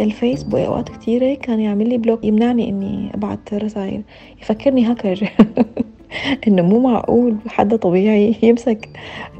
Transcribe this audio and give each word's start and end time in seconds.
الفيس 0.00 0.42
بأوقات 0.42 0.88
كتيرة 0.88 1.34
كان 1.34 1.60
يعمل 1.60 1.88
لي 1.88 1.98
block 1.98 2.24
يمنعني 2.24 2.68
إني 2.68 3.10
أبعت 3.14 3.54
رسائل. 3.54 4.02
يفكرني 4.42 4.84
هاكر. 4.84 5.30
إنه 6.48 6.62
مو 6.62 6.80
معقول 6.80 7.36
حدا 7.46 7.76
طبيعي 7.76 8.34
يمسك 8.42 8.88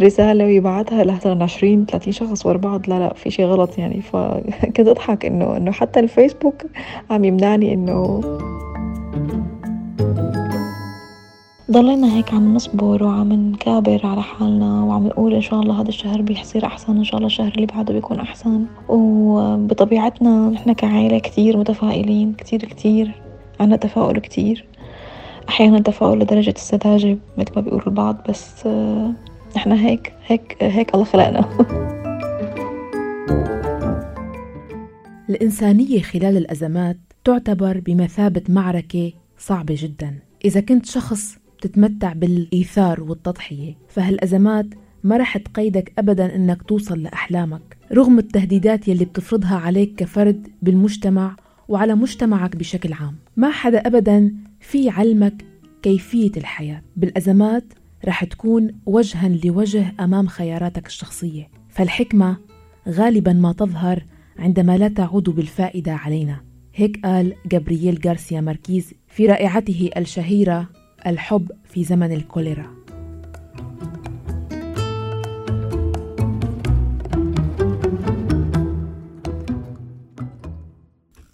رسالة 0.03 0.45
ويبعتها 0.45 1.05
لمثلا 1.05 1.45
عشرين 1.45 1.87
ثلاثين 1.87 2.13
شخص 2.13 2.47
ورا 2.47 2.59
بعض. 2.59 2.89
لا 2.89 2.99
لا 2.99 3.15
في 3.15 3.31
شي 3.31 3.45
غلط 3.45 3.79
يعني. 3.79 4.01
فكنت 4.01 4.89
أضحك 4.95 5.27
إنه 5.27 5.57
إنه 5.57 5.73
حتى 5.73 6.01
الفيسبوك 6.01 6.63
عم 7.11 7.25
يمنعني 7.25 7.75
إنه 7.75 8.21
ضلينا 11.73 12.17
هيك 12.17 12.35
عم 12.35 12.55
نصبر 12.55 13.05
وعم 13.05 13.33
نكابر 13.33 14.01
على 14.07 14.23
حالنا 14.23 14.83
وعم 14.85 15.07
نقول 15.07 15.35
إن 15.35 15.41
شاء 15.41 15.61
الله 15.61 15.81
هذا 15.81 15.89
الشهر 15.89 16.23
بيصير 16.23 16.67
أحسن 16.67 16.97
إن 16.97 17.05
شاء 17.05 17.17
الله 17.17 17.27
الشهر 17.27 17.53
اللي 17.55 17.67
بعده 17.67 17.95
بيكون 17.95 18.21
أحسن. 18.21 18.67
وبطبيعتنا 18.89 20.49
نحن 20.49 20.73
كعائلة 20.73 21.19
كتير 21.19 21.57
متفائلين 21.57 22.33
كتير 22.33 22.65
كتير 22.65 23.11
عنا 23.61 23.77
تفاؤل 23.77 24.19
كتير. 24.19 24.65
أحيانا 25.49 25.81
تفاؤل 25.81 26.19
لدرجة 26.19 26.55
السذاجة 26.57 27.19
مثل 27.39 27.53
ما 27.57 27.63
بيقولوا 27.63 27.87
البعض 27.87 28.17
بس 28.29 28.67
نحن 29.57 29.73
هيك 29.73 30.13
هيك 30.27 30.57
هيك 30.61 30.95
الله 30.95 31.05
خلقنا. 31.05 31.49
الإنسانية 35.31 36.03
خلال 36.03 36.37
الأزمات 36.37 36.97
تعتبر 37.25 37.81
بمثابة 37.87 38.43
معركة 38.49 39.13
صعبة 39.39 39.75
جدا. 39.79 40.19
إذا 40.45 40.61
كنت 40.61 40.87
شخص 40.87 41.40
بتتمتع 41.61 42.13
بالإيثار 42.13 43.03
والتضحية 43.03 43.77
فهالأزمات 43.89 44.67
ما 45.05 45.17
رح 45.17 45.37
تقيدك 45.37 45.93
أبدا 45.99 46.37
إنك 46.37 46.63
توصل 46.63 47.03
لأحلامك؟ 47.03 47.77
رغم 47.93 48.19
التهديدات 48.19 48.89
يلي 48.89 49.05
بتفرضها 49.05 49.57
عليك 49.57 49.95
كفرد 49.95 50.49
بالمجتمع 50.63 51.37
وعلى 51.69 51.95
مجتمعك 51.95 52.57
بشكل 52.57 52.93
عام 52.93 53.17
ما 53.37 53.51
حدا 53.51 53.79
أبدا 53.79 54.35
في 54.61 54.91
علمك 54.91 55.45
كيفية 55.83 56.33
الحياة. 56.37 56.83
بالأزمات 56.97 57.65
رح 58.05 58.25
تكون 58.25 58.71
وجها 58.87 59.29
لوجه 59.29 59.93
أمام 60.01 60.27
خياراتك 60.27 60.87
الشخصية 60.87 61.49
فالحكمة 61.69 62.37
غالبا 62.89 63.33
ما 63.33 63.53
تظهر 63.53 64.05
عندما 64.39 64.79
لا 64.79 64.89
تعود 64.89 65.31
بالفائدة 65.31 65.93
علينا. 65.93 66.41
هيك 66.75 67.01
قال 67.05 67.35
جابرييل 67.47 68.01
غارسيا 68.07 68.41
ماركيز 68.41 68.95
في 69.09 69.27
رائعته 69.27 69.91
الشهيرة 69.97 70.69
الحب 71.07 71.53
في 71.65 71.85
زمن 71.85 72.13
الكوليرا. 72.13 72.67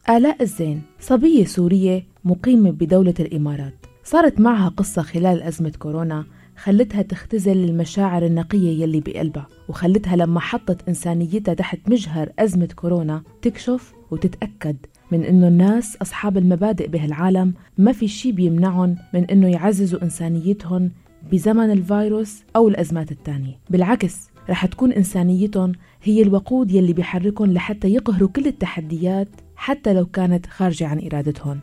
آلاء 0.08 0.42
الزين 0.42 0.82
صبية 1.00 1.44
سورية 1.44 2.04
مقيمة 2.24 2.70
بدولة 2.70 3.14
الإمارات. 3.20 3.74
صارت 4.04 4.40
معها 4.40 4.68
قصة 4.68 5.02
خلال 5.02 5.42
أزمة 5.42 5.72
كورونا 5.78 6.24
خلتها 6.56 7.02
تختزل 7.02 7.64
المشاعر 7.64 8.26
النقية 8.26 8.82
يلي 8.82 9.00
بقلبها 9.00 9.46
وخلتها 9.68 10.16
لما 10.16 10.40
حطت 10.40 10.88
إنسانيتها 10.88 11.54
تحت 11.54 11.78
مجهر 11.88 12.32
أزمة 12.38 12.68
كورونا 12.76 13.22
تكشف 13.42 13.94
وتتأكد 14.10 14.76
من 15.12 15.24
إنه 15.24 15.48
الناس 15.48 15.96
أصحاب 15.96 16.36
المبادئ 16.38 16.88
بهالعالم 16.88 17.54
ما 17.78 17.92
في 17.92 18.08
شي 18.08 18.32
بيمنعهم 18.32 18.96
من 19.14 19.24
إنه 19.24 19.48
يعززوا 19.48 20.02
إنسانيتهم 20.02 20.90
بزمن 21.32 21.70
الفيروس 21.70 22.42
أو 22.56 22.68
الأزمات 22.68 23.12
الثانية 23.12 23.58
بالعكس 23.70 24.30
رح 24.50 24.66
تكون 24.66 24.92
إنسانيتهم 24.92 25.72
هي 26.02 26.22
الوقود 26.22 26.70
يلي 26.70 26.92
بيحركهم 26.92 27.52
لحتى 27.52 27.88
يقهروا 27.88 28.28
كل 28.28 28.46
التحديات 28.46 29.28
حتى 29.56 29.94
لو 29.94 30.06
كانت 30.06 30.46
خارجة 30.46 30.86
عن 30.86 30.98
إرادتهم. 31.12 31.60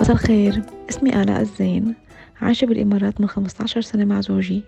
مساء 0.00 0.12
الخير. 0.12 0.62
اسمي 0.90 1.22
آلاء 1.22 1.40
الزين. 1.40 1.94
عايشة 2.42 2.64
بالإمارات 2.64 3.20
من 3.20 3.26
15 3.26 3.80
سنة 3.80 4.04
مع 4.04 4.20
زوجي 4.20 4.62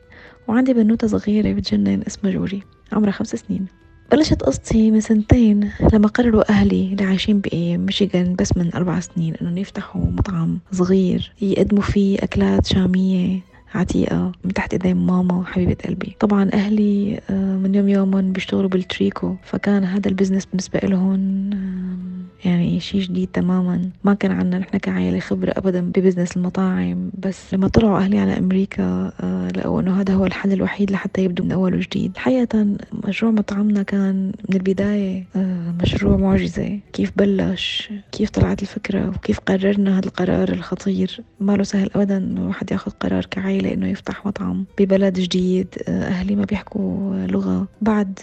وعندي 0.49 0.73
بنوتة 0.75 1.07
صغيرة 1.07 1.53
بتجنن 1.53 2.03
اسمها 2.07 2.33
جوري 2.33 2.63
عمرها 2.93 3.13
خمس 3.13 3.29
سنين. 3.29 3.67
بلشت 4.13 4.43
قصتي 4.43 4.91
من 4.91 5.01
سنتين 5.01 5.71
لما 5.93 6.09
قرروا 6.09 6.51
أهلي 6.51 6.93
اللي 6.93 7.05
عايشين 7.05 7.41
بميشيغان 7.41 8.35
بس 8.35 8.57
من 8.57 8.75
أربع 8.75 9.01
سنين 9.01 9.35
إنهم 9.35 9.59
يفتحوا 9.59 10.05
مطعم 10.05 10.59
صغير 10.73 11.33
يقدموا 11.43 11.83
فيه 11.83 12.19
أكلات 12.19 12.67
شامية 12.67 13.41
عتيقة 13.75 14.33
من 14.45 14.53
تحت 14.53 14.73
إيدين 14.73 14.97
ماما 14.97 15.45
حبيبة 15.45 15.77
قلبي. 15.85 16.17
طبعا 16.21 16.51
أهلي 16.55 17.21
آه، 17.31 17.57
من 17.57 17.75
يوم 17.75 17.89
يوم 17.89 18.33
بيشتغلوا 18.33 18.69
بالتريكو 18.69 19.35
فكان 19.45 19.85
هذا 19.85 20.09
ال 20.09 20.13
business 20.13 20.47
بالنسبة 20.47 20.79
لهم 20.79 21.51
يعني 22.45 22.81
شيء 22.81 23.01
جديد 23.01 23.29
تماما. 23.33 23.91
ما 24.05 24.15
كان 24.15 24.33
عنا 24.33 24.59
نحن 24.59 24.79
كعائلة 24.79 25.19
خبرة 25.21 25.55
أبدا 25.57 25.81
ب 25.81 25.87
business 25.87 26.37
المطاعم 26.37 27.11
بس 27.19 27.55
لما 27.55 27.69
طلعوا 27.69 27.99
أهلي 27.99 28.19
على 28.19 28.39
أمريكا 28.39 29.13
آه، 29.21 29.49
لقوا 29.57 29.81
أنه 29.81 30.01
هذا 30.01 30.15
هو 30.15 30.27
الحل 30.27 30.53
الوحيد 30.53 30.91
لحتى 30.91 31.25
يبدوا 31.25 31.45
من 31.45 31.53
أول 31.53 31.75
وجديد. 31.75 32.17
حقيقة 32.17 32.67
مشروع 33.09 33.33
مطعمنا 33.33 33.83
كان 33.83 34.33
من 34.49 34.57
البداية 34.57 35.25
آه، 35.37 35.75
مشروع 35.83 36.17
معجزة. 36.17 36.79
كيف 36.93 37.13
بلش؟ 37.17 37.91
كيف 38.13 38.31
طلعت 38.31 38.63
الفكرة؟ 38.63 39.09
وكيف 39.09 39.41
قررنا 39.41 39.99
هذا 39.99 40.07
القرار 40.07 40.49
الخطير؟ 40.53 41.21
ما 41.41 41.57
له 41.57 41.63
سهل 41.63 41.91
أبدا 41.95 42.17
أنه 42.17 42.47
واحد 42.47 42.73
ياخذ 42.73 42.91
قرار 42.91 43.27
كعائلة 43.27 43.75
أنه 43.75 43.89
يفتح 43.89 44.27
مطعم 44.27 44.65
ببلد 44.79 45.21
جديد. 45.21 45.67
آه، 45.89 46.05
أهلي 46.09 46.37
ما 46.37 46.45
بيحكوا 46.45 47.15
لغة. 47.27 47.69
بعد 47.83 48.19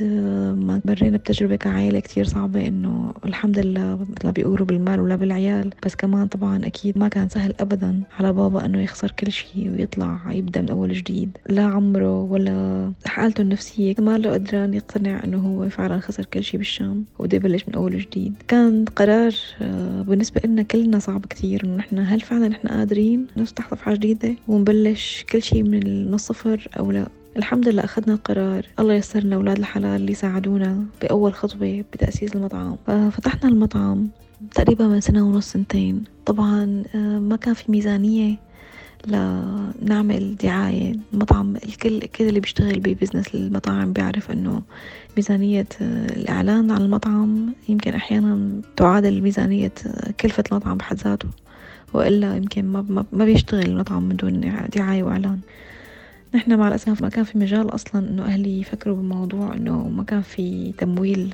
ما 0.58 0.82
مرينا 0.86 1.18
بتجربة 1.18 1.56
كعائلة 1.56 2.00
كتير 2.00 2.26
صعبة 2.26 2.68
أنه 2.68 3.14
الحمد 3.26 3.59
لله 3.59 4.00
مثل 4.11 4.25
ما 4.25 4.31
بيقولوا 4.31 4.66
بالمال 4.66 4.99
ولا 4.99 5.16
بالعيال. 5.16 5.69
بس 5.85 5.95
كمان 5.95 6.27
طبعا 6.27 6.66
أكيد 6.66 6.97
ما 6.97 7.07
كان 7.07 7.29
سهل 7.29 7.53
أبدا 7.59 8.01
على 8.19 8.33
بابا 8.33 8.66
أنه 8.66 8.81
يخسر 8.81 9.11
كل 9.11 9.31
شيء 9.31 9.72
ويطلع 9.72 10.19
يبدأ 10.31 10.61
من 10.61 10.69
أول 10.69 10.94
جديد. 10.94 11.38
لا 11.49 11.63
عمره 11.63 12.22
ولا 12.22 12.91
حالته 13.05 13.41
النفسية 13.41 13.95
ما 13.99 14.17
له 14.17 14.33
قدران 14.33 14.73
يقتنع 14.73 15.23
أنه 15.23 15.38
هو 15.38 15.69
فعلا 15.69 15.99
خسر 15.99 16.25
كل 16.25 16.44
شيء 16.44 16.57
بالشام 16.57 17.05
وبده 17.19 17.38
يبلش 17.38 17.66
من 17.67 17.75
أول 17.75 17.99
جديد. 17.99 18.33
كان 18.47 18.85
قرار 18.85 19.35
آه، 19.61 20.01
بالنسبة 20.01 20.41
لنا 20.45 20.61
كلنا 20.61 20.99
صعب 20.99 21.25
كثير 21.25 21.63
إنه 21.63 21.75
نحن 21.75 21.99
هل 21.99 22.22
فعلا 22.22 22.47
نحن 22.47 22.67
قادرين 22.67 23.28
نفتح 23.38 23.72
صفحة 23.72 23.93
جديدة 23.93 24.35
ونبلش 24.47 25.25
كل 25.31 25.41
شيء 25.41 25.63
من 25.63 26.13
الصفر 26.13 26.67
أو 26.79 26.91
لا؟ 26.91 27.07
الحمد 27.38 27.68
لله 27.69 27.84
أخذنا 27.84 28.14
القرار. 28.14 28.66
الله 28.80 28.94
يسرنا 28.94 29.36
أولاد 29.36 29.58
الحلال 29.58 30.02
اللي 30.02 30.14
ساعدونا 30.14 30.86
بأول 31.02 31.34
خطوة 31.34 31.84
بتأسيس 31.94 32.36
المطعم. 32.36 32.75
ففتحنا 32.88 33.50
المطعم 33.50 34.08
تقريبا 34.56 34.88
من 34.88 35.02
سنة 35.02 35.28
ونص 35.28 35.52
سنتين. 35.52 36.03
طبعا 36.25 36.84
آه، 36.96 37.20
ما 37.20 37.36
كان 37.36 37.53
في 37.53 37.72
ميزانية 37.72 38.36
لنعمل 39.08 40.36
دعاية. 40.44 40.96
المطعم 41.14 41.56
الكل 41.56 42.00
كل 42.00 42.28
اللي 42.28 42.40
بيشتغل 42.40 42.80
ببزنس 42.80 43.36
المطاعم 43.36 43.94
بيعرف 43.94 44.31
إنه 44.31 44.62
ميزانية 45.18 45.68
آه، 45.81 46.06
الإعلان 46.06 46.72
عن 46.72 46.81
المطعم 46.81 47.53
يمكن 47.70 47.94
أحيانا 47.94 48.62
تعادل 48.78 49.22
ميزانية 49.22 49.74
آه، 49.88 50.12
كلفة 50.20 50.44
المطعم 50.52 50.78
بحد 50.78 50.97
ذاته. 50.97 51.30
وإلا 51.94 52.36
يمكن 52.36 52.66
ما, 52.66 53.06
ما 53.12 53.25
بيشتغل 53.25 53.66
المطعم 53.66 54.03
من 54.03 54.16
دون 54.16 54.41
دعاية 54.75 55.03
وإعلان. 55.03 55.40
نحن 56.36 56.58
مع 56.59 56.68
الأسف 56.68 57.02
ما 57.02 57.09
كان 57.09 57.24
في 57.24 57.38
مجال 57.38 57.75
أصلا 57.75 58.09
إنه 58.09 58.24
أهلي 58.25 58.59
يفكروا 58.59 58.96
بالموضوع 58.96 59.53
إنه 59.53 59.90
ما 59.90 60.03
كان 60.03 60.22
في 60.22 60.72
تمويل 60.72 61.31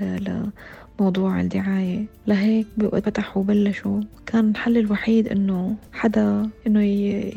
موضوع 1.00 1.41
الدعاية. 1.41 2.06
لهيك 2.28 2.68
فتحوا 2.80 3.41
وبلشوا 3.41 4.02
كان 4.25 4.50
الحل 4.50 4.77
الوحيد 4.77 5.27
إنه 5.27 5.75
حدا 5.94 6.50
إنه 6.68 6.83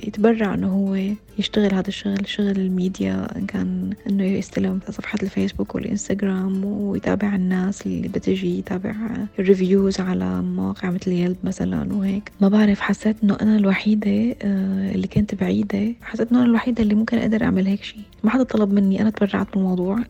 يتبرع 0.06 0.54
إنه 0.54 0.68
هو 0.68 1.14
يشتغل 1.38 1.74
هذا 1.74 1.88
الشغل. 1.88 2.28
شغل 2.28 2.50
الميديا 2.50 3.36
إن 3.36 3.46
كان 3.46 3.90
إنه 4.06 4.24
يستلم 4.24 4.80
صفحة 4.90 5.18
الفيسبوك 5.22 5.74
والإنستغرام 5.74 6.64
ويتابع 6.64 7.34
الناس 7.34 7.86
اللي 7.86 8.08
بتجي 8.08 8.58
يتابع 8.58 8.94
الريفيوز 9.38 10.00
على 10.00 10.42
مواقع 10.42 10.90
مثل 10.90 11.12
يلب 11.12 11.36
مثلا 11.44 11.94
وهيك. 11.94 12.32
ما 12.40 12.48
بعرف 12.48 12.80
حسيت 12.80 13.16
إنه 13.24 13.36
أنا 13.42 13.56
الوحيدة 13.56 14.36
آه، 14.42 14.92
اللي 14.94 15.06
كنت 15.06 15.34
بعيدة. 15.34 15.92
حسيت 16.02 16.30
إنه 16.30 16.40
أنا 16.40 16.48
الوحيدة 16.48 16.82
اللي 16.82 16.94
ممكن 16.94 17.18
أقدر 17.18 17.42
أعمل 17.44 17.66
هيك 17.66 17.82
شيء. 17.82 18.00
ما 18.24 18.30
حدا 18.30 18.42
طلب 18.42 18.72
مني 18.72 19.02
أنا 19.02 19.10
تبرعت 19.10 19.52
بالموضوع. 19.54 19.98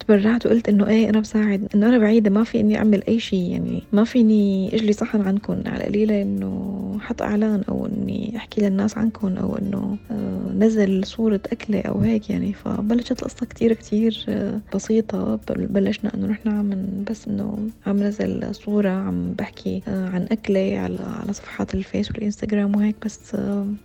تبرعت 0.00 0.46
وقلت 0.46 0.68
إنه 0.68 0.88
إيه 0.88 1.10
أنا 1.10 1.20
بساعد 1.20 1.68
إنه 1.74 1.88
أنا 1.88 1.98
بعيدة 1.98 2.30
ما 2.30 2.44
في 2.44 2.60
اني 2.60 2.78
أعمل 2.78 3.02
أي 3.08 3.20
شيء 3.20 3.50
يعني 3.50 3.82
ما 3.92 4.04
فيني 4.04 4.74
أجلي 4.74 4.92
صحن 4.92 5.20
عنكم 5.20 5.62
على 5.66 5.76
القليلة 5.76 6.22
إنه 6.22 6.87
حط 7.00 7.22
إعلان 7.22 7.62
أو 7.68 7.86
إني 7.86 8.36
أحكي 8.36 8.60
للناس 8.60 8.98
عنكم 8.98 9.36
أو 9.36 9.56
إنه 9.56 9.96
آه، 10.10 10.52
نزل 10.58 11.04
صورة 11.06 11.40
أكلة 11.52 11.80
أو 11.80 12.00
هيك 12.00 12.30
يعني. 12.30 12.52
فبلشت 12.52 13.22
القصة 13.22 13.46
كتير 13.46 13.72
كتير 13.72 14.24
آه، 14.28 14.60
بسيطة. 14.74 15.40
بلشنا 15.48 16.14
إنه 16.14 16.26
نحن 16.26 16.48
عم 16.48 16.70
بس 17.10 17.28
إنه 17.28 17.58
عم 17.86 18.02
نزل 18.02 18.54
صورة 18.54 18.88
عم 18.88 19.32
بحكي 19.32 19.82
عن 19.86 20.26
أكلة 20.32 20.78
على 20.78 20.98
على 21.22 21.32
صفحات 21.32 21.74
الفيس 21.74 22.10
والإنستغرام 22.10 22.76
وهيك. 22.76 22.96
بس 23.04 23.36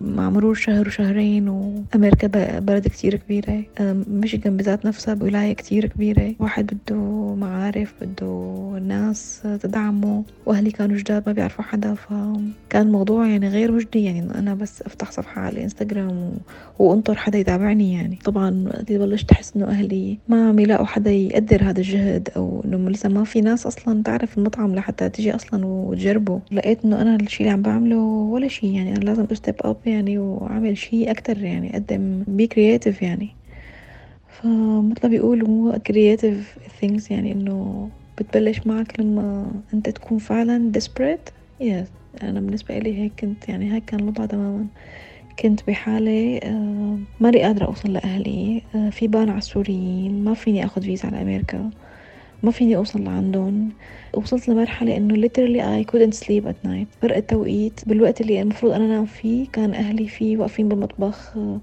مع 0.02 0.30
مرور 0.30 0.54
شهر 0.54 0.88
وشهرين 0.88 1.50
وأمريكا 1.50 2.60
بلد 2.60 2.88
كتير 2.88 3.16
كبيرة. 3.16 3.64
ميشيغان 4.08 4.58
بذات 4.58 4.86
نفسها 4.86 5.18
ولاية 5.22 5.54
كتير 5.54 5.86
كبيرة. 5.86 6.36
واحد 6.40 6.74
بده 6.74 6.96
معارف 7.36 7.94
بده 8.02 8.54
ناس 8.88 9.42
تدعمه. 9.62 10.24
وأهلي 10.46 10.72
كانوا 10.72 10.98
جداد 10.98 11.24
ما 11.28 11.34
بيعرفوا 11.34 11.64
حدا. 11.64 11.94
فكان 11.94 12.92
الموضوع 13.04 13.28
يعني 13.28 13.48
غير 13.48 13.72
مجدي 13.72 14.04
يعني 14.04 14.20
إنه 14.20 14.40
أنا 14.40 14.54
بس 14.54 14.82
أفتح 14.82 15.12
صفحة 15.12 15.42
على 15.42 15.56
الإنستغرام 15.56 16.32
وأنطر 16.80 17.16
حدا 17.16 17.38
يتابعني 17.38 17.94
يعني. 17.94 18.20
طبعا 18.26 18.64
وقت 18.68 18.92
بلشت 18.92 19.32
أحس 19.32 19.56
إنه 19.56 19.66
أهلي 19.66 20.18
ما 20.28 20.50
عم 20.50 20.60
يلاقوا 20.60 20.86
حدا 20.86 21.12
يقدر 21.12 21.64
هذا 21.64 21.80
الجهد 21.80 22.30
أو 22.36 22.62
إنه 22.66 22.90
لسه 22.90 23.10
ما 23.10 23.24
في 23.24 23.42
ناس 23.42 23.66
أصلا 23.66 24.04
تعرف 24.04 24.38
المطعم 24.38 24.76
لحتى 24.76 25.10
تجي 25.10 25.36
أصلا 25.36 25.66
وتجربه. 25.66 26.40
لقيت 26.52 26.86
إنه 26.86 27.02
أنا 27.02 27.16
الشيء 27.16 27.40
اللي 27.40 27.54
عم 27.54 27.62
بعمله 27.62 27.98
ولا 28.32 28.48
شيء 28.48 28.76
يعني 28.76 28.92
أنا 28.96 29.04
لازم 29.04 29.26
أ 29.32 29.37
step 29.37 29.56
up 29.62 29.78
يعني 29.86 30.18
وأعمل 30.18 30.78
شيء 30.78 31.12
أكتر 31.12 31.44
يعني 31.44 31.74
أقدم 31.74 32.24
be 32.28 32.48
creative 32.48 33.02
يعني. 33.02 33.30
فمثل 34.28 35.10
بيقولوا 35.10 35.74
creative 35.74 36.60
things 36.82 37.12
يعني 37.12 37.32
إنه 37.32 37.90
بتبلش 38.18 38.68
معك 38.68 39.00
لما 39.00 39.52
أنت 39.74 39.90
تكون 39.90 40.18
فعلا 40.18 40.72
desperate 40.78 41.32
yes. 41.64 42.03
أنا 42.24 42.40
بالنسبة 42.40 42.78
إلي 42.78 42.98
هيك 42.98 43.12
كنت 43.20 43.50
يعني 43.50 43.74
هيك 43.74 43.86
كان 43.86 44.00
الوضع 44.00 44.26
تماما. 44.26 44.66
كنت 45.40 45.68
بحالة 45.68 46.38
آه، 46.44 46.98
ماني 47.20 47.44
قادرة 47.44 47.66
أوصل 47.66 47.94
لأهلي 47.94 48.62
آه، 48.76 48.90
في 48.90 49.08
ban 49.08 49.30
على 49.30 49.38
السوريين 49.38 50.24
ما 50.24 50.34
فيني 50.34 50.66
أخذ 50.66 50.82
فيزا 50.82 51.08
على 51.08 51.22
أمريكا 51.22 51.70
ما 52.44 52.52
فيني 52.52 52.76
أوصل 52.76 53.04
لعندهم. 53.04 53.70
وصلت 54.14 54.50
لمرحلة 54.50 54.98
إنه 54.98 55.28
literally 55.28 55.62
I 55.86 55.92
couldn't 55.92 56.14
sleep 56.24 56.46
at 56.48 56.68
night. 56.68 56.88
فرق 57.02 57.16
التوقيت 57.18 57.80
بالوقت 57.88 58.22
اللي 58.22 58.42
المفروض 58.42 58.72
أنا 58.72 58.88
نام 58.88 59.06
فيه 59.06 59.48
كان 59.54 59.74
أهلي 59.74 60.08
فيه 60.08 60.38
واقفين 60.38 60.70
بالمطبخ 60.70 61.38
آه، 61.38 61.60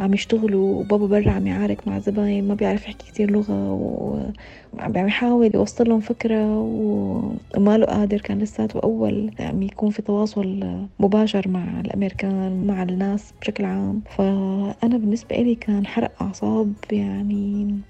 عم 0.00 0.14
يشتغلوا 0.14 0.78
وبابا 0.80 1.06
برا 1.06 1.30
عم 1.30 1.46
يعارك 1.46 1.88
مع 1.88 1.98
زباين 1.98 2.48
ما 2.48 2.54
بيعرف 2.54 2.84
يحكي 2.84 3.06
كتير 3.06 3.30
لغة 3.30 3.72
وعم 3.72 5.06
يحاول 5.08 5.50
يوصل 5.54 5.88
لهم 5.88 6.00
فكرة 6.00 6.58
وما 6.58 7.78
له 7.78 7.86
قادر 7.86 8.20
كان 8.20 8.38
لساته 8.38 8.80
أول 8.80 9.30
عم 9.40 9.62
يكون 9.62 9.90
في 9.90 10.02
تواصل 10.02 10.64
مباشر 11.00 11.48
مع 11.48 11.80
الأمريكان 11.80 12.66
مع 12.66 12.82
الناس 12.82 13.32
بشكل 13.40 13.64
عام. 13.64 14.02
فأنا 14.16 14.96
بالنسبة 14.98 15.36
إلي 15.36 15.54
كان 15.54 15.86
حرق 15.86 16.22
أعصاب 16.22 16.72
يعني 16.92 17.44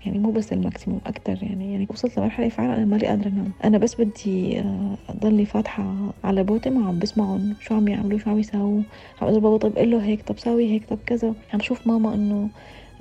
يعني 0.07 0.19
مو 0.19 0.31
بس 0.31 0.53
ال 0.53 0.59
maximum 0.59 1.01
أكتر 1.07 1.39
يعني 1.43 1.73
يعني 1.73 1.87
وصلت 1.91 2.19
لمرحلة 2.19 2.49
فعلا 2.49 2.77
أنا 2.77 2.85
مالي 2.85 3.07
قادرة 3.07 3.29
أنام. 3.29 3.53
أنا 3.65 3.79
بس 3.79 3.95
بدي 4.01 4.61
أضلني 5.09 5.45
فاتحة 5.45 6.15
على 6.25 6.43
بوتي 6.45 6.71
ما 6.71 6.87
عم 6.89 6.99
بسمعهم 6.99 7.57
شو 7.61 7.75
عم 7.75 7.89
يعملوا 7.89 8.19
شو 8.19 8.31
عم 8.31 8.39
يساووا. 8.39 8.83
عم 9.23 9.29
أقول 9.29 9.41
بابا 9.41 9.57
طيب 9.57 9.79
قل 9.79 9.91
له 9.91 10.05
هيك 10.05 10.23
طب 10.23 10.39
ساوي 10.39 10.71
هيك 10.73 10.85
طب 10.89 10.99
كذا. 11.07 11.35
عم 11.53 11.61
شوف 11.61 11.87
ماما 11.87 11.94
إنه 11.97 12.15
آه، 12.15 12.49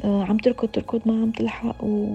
عم 0.03 0.37
تركض 0.37 0.67
تركض 0.67 1.01
ما 1.05 1.21
عم 1.21 1.31
تلحق 1.31 1.83
و... 1.83 2.07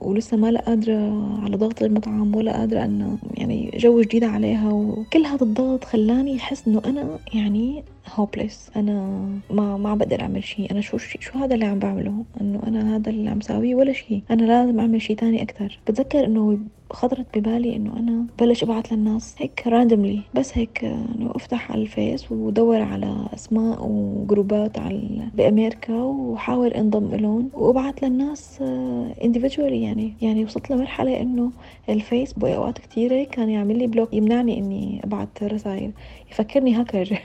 ولسه 0.00 0.36
ما 0.36 0.50
لا 0.50 0.60
قادرة 0.60 1.28
على 1.42 1.56
ضغط 1.56 1.82
المطعم 1.82 2.36
ولا 2.36 2.52
قادرة 2.52 2.84
أن 2.84 3.18
يعني 3.34 3.70
جو 3.76 4.00
جديد 4.00 4.24
عليها 4.24 4.72
وكل 4.72 5.26
هذا 5.26 5.42
الضغط 5.42 5.84
خلاني 5.84 6.36
أحس 6.36 6.68
إنه 6.68 6.82
أنا 6.86 7.18
يعني 7.34 7.84
hopeless 8.14 8.70
أنا 8.76 9.26
ما 9.50 9.76
ما 9.76 9.94
بقدر 9.94 10.20
أعمل 10.20 10.44
شيء 10.44 10.70
أنا 10.70 10.80
شو 10.80 10.98
شو 10.98 11.38
هذا 11.38 11.54
اللي 11.54 11.64
عم 11.64 11.78
بعمله؟ 11.78 12.24
إنه 12.40 12.60
أنا 12.66 12.96
هذا 12.96 13.10
اللي 13.10 13.30
عم 13.30 13.40
ساويه 13.40 13.74
ولا 13.74 13.92
شيء 13.92 14.22
أنا 14.30 14.42
لازم 14.42 14.80
أعمل 14.80 15.02
شيء 15.02 15.16
تاني 15.16 15.42
أكثر 15.42 15.78
بتذكر 15.86 16.24
إنه 16.24 16.58
خطرت 16.90 17.38
ببالي 17.38 17.76
إنه 17.76 17.96
أنا 17.96 18.26
بلش 18.40 18.62
أبعث 18.62 18.92
للناس 18.92 19.34
هيك 19.38 19.62
randomly 19.66 20.20
بس 20.34 20.58
هيك 20.58 20.84
إنه 20.84 21.30
أفتح 21.34 21.72
على 21.72 21.82
الفيس 21.82 22.32
ودور 22.32 22.82
على 22.82 23.26
أسماء 23.34 23.86
وجروبات 23.86 24.78
على 24.78 25.28
بأمريكا 25.34 25.94
وحاول 25.94 26.68
أنضم 26.68 27.14
لهم 27.24 27.50
وابعث 27.54 28.04
للناس 28.04 28.58
individually 29.20 29.58
يعني. 29.58 30.14
يعني 30.22 30.44
وصلت 30.44 30.70
لمرحلة 30.70 31.20
إنه 31.20 31.50
الفيس 31.88 32.32
باوقات 32.32 32.78
كثيره 32.78 33.24
كان 33.24 33.50
يعمل 33.50 33.78
لي 33.78 33.86
block 33.86 34.14
يمنعني 34.14 34.58
إني 34.58 35.00
ابعث 35.04 35.28
رسائل. 35.42 35.90
يفكرني 36.30 36.74
هاكر 36.74 37.18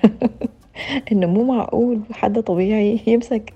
إنه 1.12 1.28
مو 1.28 1.44
معقول 1.44 2.00
حدا 2.12 2.42
طبيعي 2.42 3.00
يمسك 3.08 3.54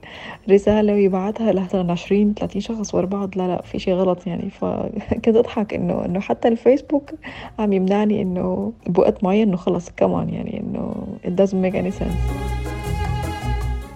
رسالة 0.50 0.94
ويبعتها 0.94 1.52
لمثلا 1.52 1.92
عشرين 1.92 2.34
ثلاثين 2.34 2.62
شخص 2.62 2.96
ورا 2.96 3.06
بعض. 3.06 3.38
لا 3.38 3.48
لا 3.48 3.62
في 3.62 3.80
شي 3.80 3.94
غلط 3.94 4.28
يعني. 4.28 4.50
فكنت 4.50 5.36
أضحك 5.42 5.74
إنه 5.74 6.06
إنه 6.06 6.20
حتى 6.20 6.48
الفيسبوك 6.48 7.12
عم 7.60 7.74
يمنعني 7.74 8.22
إنه 8.22 8.74
بوقت 8.88 9.24
معين 9.24 9.48
إنه 9.48 9.58
خلص. 9.58 9.90
كمان 9.98 10.30
يعني 10.30 10.60
إنه 10.60 10.94
it 11.26 11.32
doesn't 11.42 11.62
make 11.66 11.76
any 11.76 11.92
sense. 12.00 12.63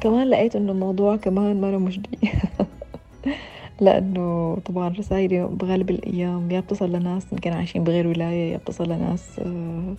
كمان 0.01 0.29
لقيت 0.29 0.55
إنه 0.55 0.71
الموضوع 0.71 1.15
كمان 1.15 1.61
ما 1.61 1.77
مجدي 1.77 2.19
لأنه 3.81 4.57
طبعا 4.65 4.89
رسايلي 4.89 5.47
بغالب 5.47 5.89
الأيام 5.89 6.51
يا 6.51 6.59
بتصل 6.59 6.91
لناس 6.91 7.23
يمكن 7.31 7.53
عايشين 7.53 7.83
بغير 7.83 8.07
ولاية 8.07 8.51
يا 8.51 8.57
بتصل 8.57 8.85
لناس 8.85 9.39
آه، 9.39 9.95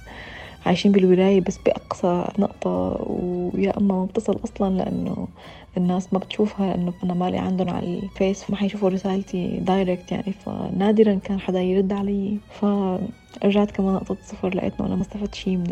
عايشين 0.66 0.92
بالولاية 0.92 1.40
بس 1.40 1.58
بأقصى 1.58 2.24
نقطة 2.38 2.96
ويا 3.06 3.78
أما 3.78 3.94
ما 3.94 4.04
بتصل 4.04 4.40
أصلا 4.44 4.74
لأنه 4.74 5.28
الناس 5.76 6.12
ما 6.12 6.18
بتشوفها 6.18 6.66
لأنه 6.66 6.92
أنا 7.04 7.14
مالي 7.14 7.38
عندهم 7.38 7.70
على 7.70 7.86
الفيس 7.86 8.50
ما 8.50 8.56
حيشوفوا 8.56 8.88
رسالتي 8.88 9.58
direct 9.60 10.12
يعني 10.12 10.32
فنادرا 10.32 11.14
كان 11.14 11.40
حدا 11.40 11.60
يرد 11.60 11.92
علي. 11.92 12.38
ف 12.50 12.64
رجعت 13.44 13.70
كمان 13.70 13.94
نقطة 13.94 14.16
صفر 14.22 14.54
لقيت 14.54 14.72
إنه 14.80 14.88
أنا 14.88 14.96
ما 14.96 15.02
استفدت 15.02 15.34
شي 15.34 15.56
من 15.56 15.66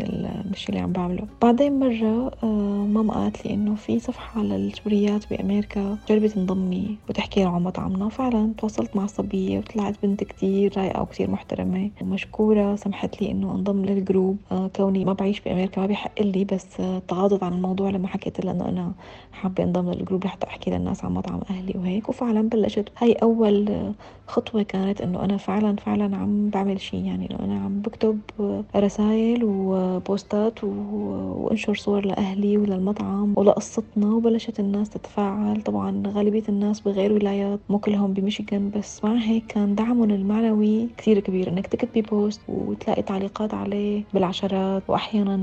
الشي 0.51 0.69
اللي 0.69 0.79
عم 0.79 0.91
بعمله. 0.91 1.27
بعدين 1.41 1.79
مرة 1.79 2.31
آه، 2.43 2.85
ماما 2.87 3.13
قالت 3.13 3.45
لي 3.45 3.53
إنه 3.53 3.75
في 3.75 3.99
صفحة 3.99 4.43
للسوريات 4.43 5.29
بأمريكا 5.29 5.97
جربي 6.09 6.29
تنضمي 6.29 6.97
وتحكي 7.09 7.43
عن 7.43 7.63
مطعمنا. 7.63 8.09
فعلا 8.09 8.53
تواصلت 8.57 8.95
مع 8.95 9.03
الصبية 9.03 9.57
وطلعت 9.59 9.95
بنت 10.03 10.23
كتير 10.23 10.73
رايقة 10.77 11.01
وكتير 11.01 11.31
محترمة 11.31 11.89
ومشكورة. 12.01 12.75
سمحت 12.75 13.21
لي 13.21 13.31
إنه 13.31 13.51
أنضم 13.51 13.85
لل 13.85 14.00
group 14.00 14.37
آه، 14.51 14.67
كوني 14.75 15.05
ما 15.05 15.13
بعيش 15.13 15.39
بأمريكا 15.39 15.81
ما 15.81 15.87
بيحق 15.87 16.21
لي 16.21 16.45
بس 16.45 16.79
آه، 16.79 16.99
تغاضت 17.07 17.43
عن 17.43 17.53
الموضوع 17.53 17.89
لما 17.89 18.07
حكيت 18.07 18.45
لها 18.45 18.53
إنه 18.53 18.69
أنا 18.69 18.91
حابة 19.31 19.63
أنضم 19.63 19.91
لل 19.91 20.01
group 20.01 20.25
لحتى 20.25 20.47
أحكي 20.47 20.71
للناس 20.71 21.05
عن 21.05 21.13
مطعم 21.13 21.39
أهلي 21.49 21.73
وهيك. 21.79 22.09
وفعلا 22.09 22.49
بلشت. 22.49 22.89
هاي 22.97 23.13
أول 23.13 23.91
خطوة 24.27 24.63
كانت 24.63 25.01
إنه 25.01 25.23
أنا 25.23 25.37
فعلا 25.37 25.75
فعلا 25.75 26.17
عم 26.17 26.49
بعمل 26.49 26.81
شي 26.81 27.05
يعني 27.05 27.27
أنا 27.47 27.59
عم 27.59 27.81
بكتب 27.81 28.19
رسائل 28.75 29.41
وبوستات 29.43 30.63
وانشر 30.63 31.75
صور 31.75 32.05
لأهلي 32.05 32.57
وللمطعم 32.57 33.33
ولقصتنا 33.35 34.13
وبلشت 34.13 34.59
الناس 34.59 34.89
تتفاعل. 34.89 35.61
طبعا 35.61 36.03
غالبية 36.07 36.43
الناس 36.49 36.79
بغير 36.81 37.13
ولايات 37.13 37.59
مو 37.69 37.79
كلهم 37.79 38.13
بميشيغان 38.13 38.71
بس 38.75 39.03
مع 39.03 39.15
هيك 39.15 39.45
كان 39.47 39.75
دعمهم 39.75 40.11
المعنوي 40.11 40.87
كثير 40.97 41.19
كبير. 41.19 41.49
إنك 41.49 41.67
تكتبي 41.67 42.01
post 42.01 42.41
وتلاقي 42.47 43.01
تعليقات 43.01 43.53
عليه 43.53 44.03
بالعشرات 44.13 44.83
واحيانا 44.87 45.37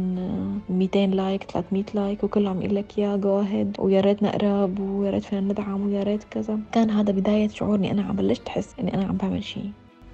200 0.71 1.07
like 1.07 1.43
300 1.43 1.85
like 1.95 2.25
وكله 2.25 2.51
عم 2.51 2.63
يقول 2.63 2.77
لك 2.77 2.99
يا 2.99 3.17
جو 3.17 3.45
ويا 3.79 4.01
ريت 4.01 4.23
نقرب 4.23 4.81
ويا 4.81 5.11
ريت 5.11 5.25
فينا 5.25 5.41
ندعم 5.41 5.87
ويا 5.87 6.03
ريت 6.03 6.25
كذا. 6.25 6.59
كان 6.73 6.91
هذا 6.91 7.13
بداية 7.13 7.49
شعور 7.49 7.79
إني 7.79 7.91
أنا 7.91 8.03
عم 8.03 8.17
بلشت 8.17 8.49
أحس 8.49 8.75
إني 8.81 8.95
أنا 8.95 9.05
عم 9.05 9.17
بعمل 9.17 9.45
شيء 9.45 9.71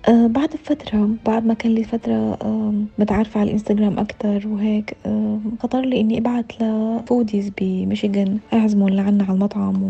أه 0.08 0.26
بعد 0.26 0.56
فترة 0.56 1.08
بعد 1.26 1.46
ما 1.46 1.54
كان 1.54 1.74
لي 1.74 1.84
فترة 1.84 2.12
أه 2.42 2.74
متعرفة 2.98 3.40
على 3.40 3.46
الإنستغرام 3.48 3.98
أكتر 3.98 4.48
وهيك 4.48 4.96
أه 5.06 5.38
خطر 5.60 5.80
لي 5.80 6.00
إني 6.00 6.18
أبعت 6.18 6.52
ل 6.62 6.74
foodies 6.74 7.52
بميشيغان 7.60 8.38
أعزمهم 8.52 8.88
لعنا 8.88 9.24
على 9.24 9.32
المطعم 9.34 9.82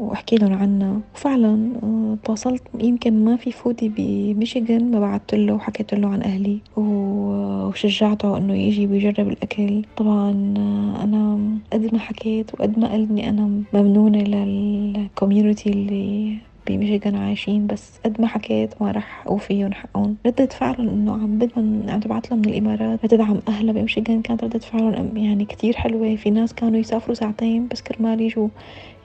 وأحكي 0.00 0.36
لهم 0.36 0.52
عنا. 0.52 1.00
وفعلا 1.14 1.70
أه 1.82 2.16
تواصلت. 2.24 2.62
يمكن 2.80 3.24
ما 3.24 3.36
في 3.36 3.52
foodie 3.52 3.88
بميشيغان 3.96 4.90
ما 4.90 5.00
بعثت 5.00 5.34
له 5.34 5.54
وحكيت 5.54 5.94
له 5.94 6.08
عن 6.08 6.22
أهلي. 6.22 6.58
وشجعته 6.76 8.36
إنه 8.38 8.54
يجي 8.54 8.86
ويجرب 8.86 9.28
الأكل. 9.28 9.84
طبعا 9.96 10.54
أه 10.56 11.04
أنا 11.04 11.38
قد 11.72 11.92
ما 11.92 11.98
حكيت 11.98 12.54
وقد 12.54 12.78
ما 12.78 12.92
قلت 12.92 13.10
إني 13.10 13.28
أنا 13.28 13.62
ممنونة 13.72 14.18
لل 14.18 14.46
community 14.46 15.70
اللي 15.70 16.36
بميشيغان 16.66 17.16
عايشين 17.16 17.66
بس 17.66 17.98
قد 18.04 18.20
ما 18.20 18.26
حكيت 18.26 18.82
ما 18.82 18.90
رح 18.90 19.24
أوفيهم 19.26 19.72
حقهم 19.72 20.16
ردة 20.26 20.46
فعلهم 20.46 20.88
إنه 20.88 21.12
عم 21.12 21.38
بدهم 21.38 21.82
عم 21.88 22.00
تبعت 22.00 22.30
لهم 22.30 22.40
من 22.40 22.48
الإمارات. 22.48 23.04
لتدعم 23.04 23.40
أهلها 23.48 23.72
بميشيغان 23.72 24.22
كانت 24.22 24.44
ردة 24.44 24.58
فعلهم 24.58 25.16
يعني 25.16 25.44
كتير 25.44 25.76
حلوة. 25.76 26.16
في 26.16 26.30
ناس 26.30 26.54
كانوا 26.54 26.80
يسافروا 26.80 27.14
ساعتين 27.14 27.68
بس 27.68 27.82
كرمال 27.82 28.20
يجوا. 28.20 28.48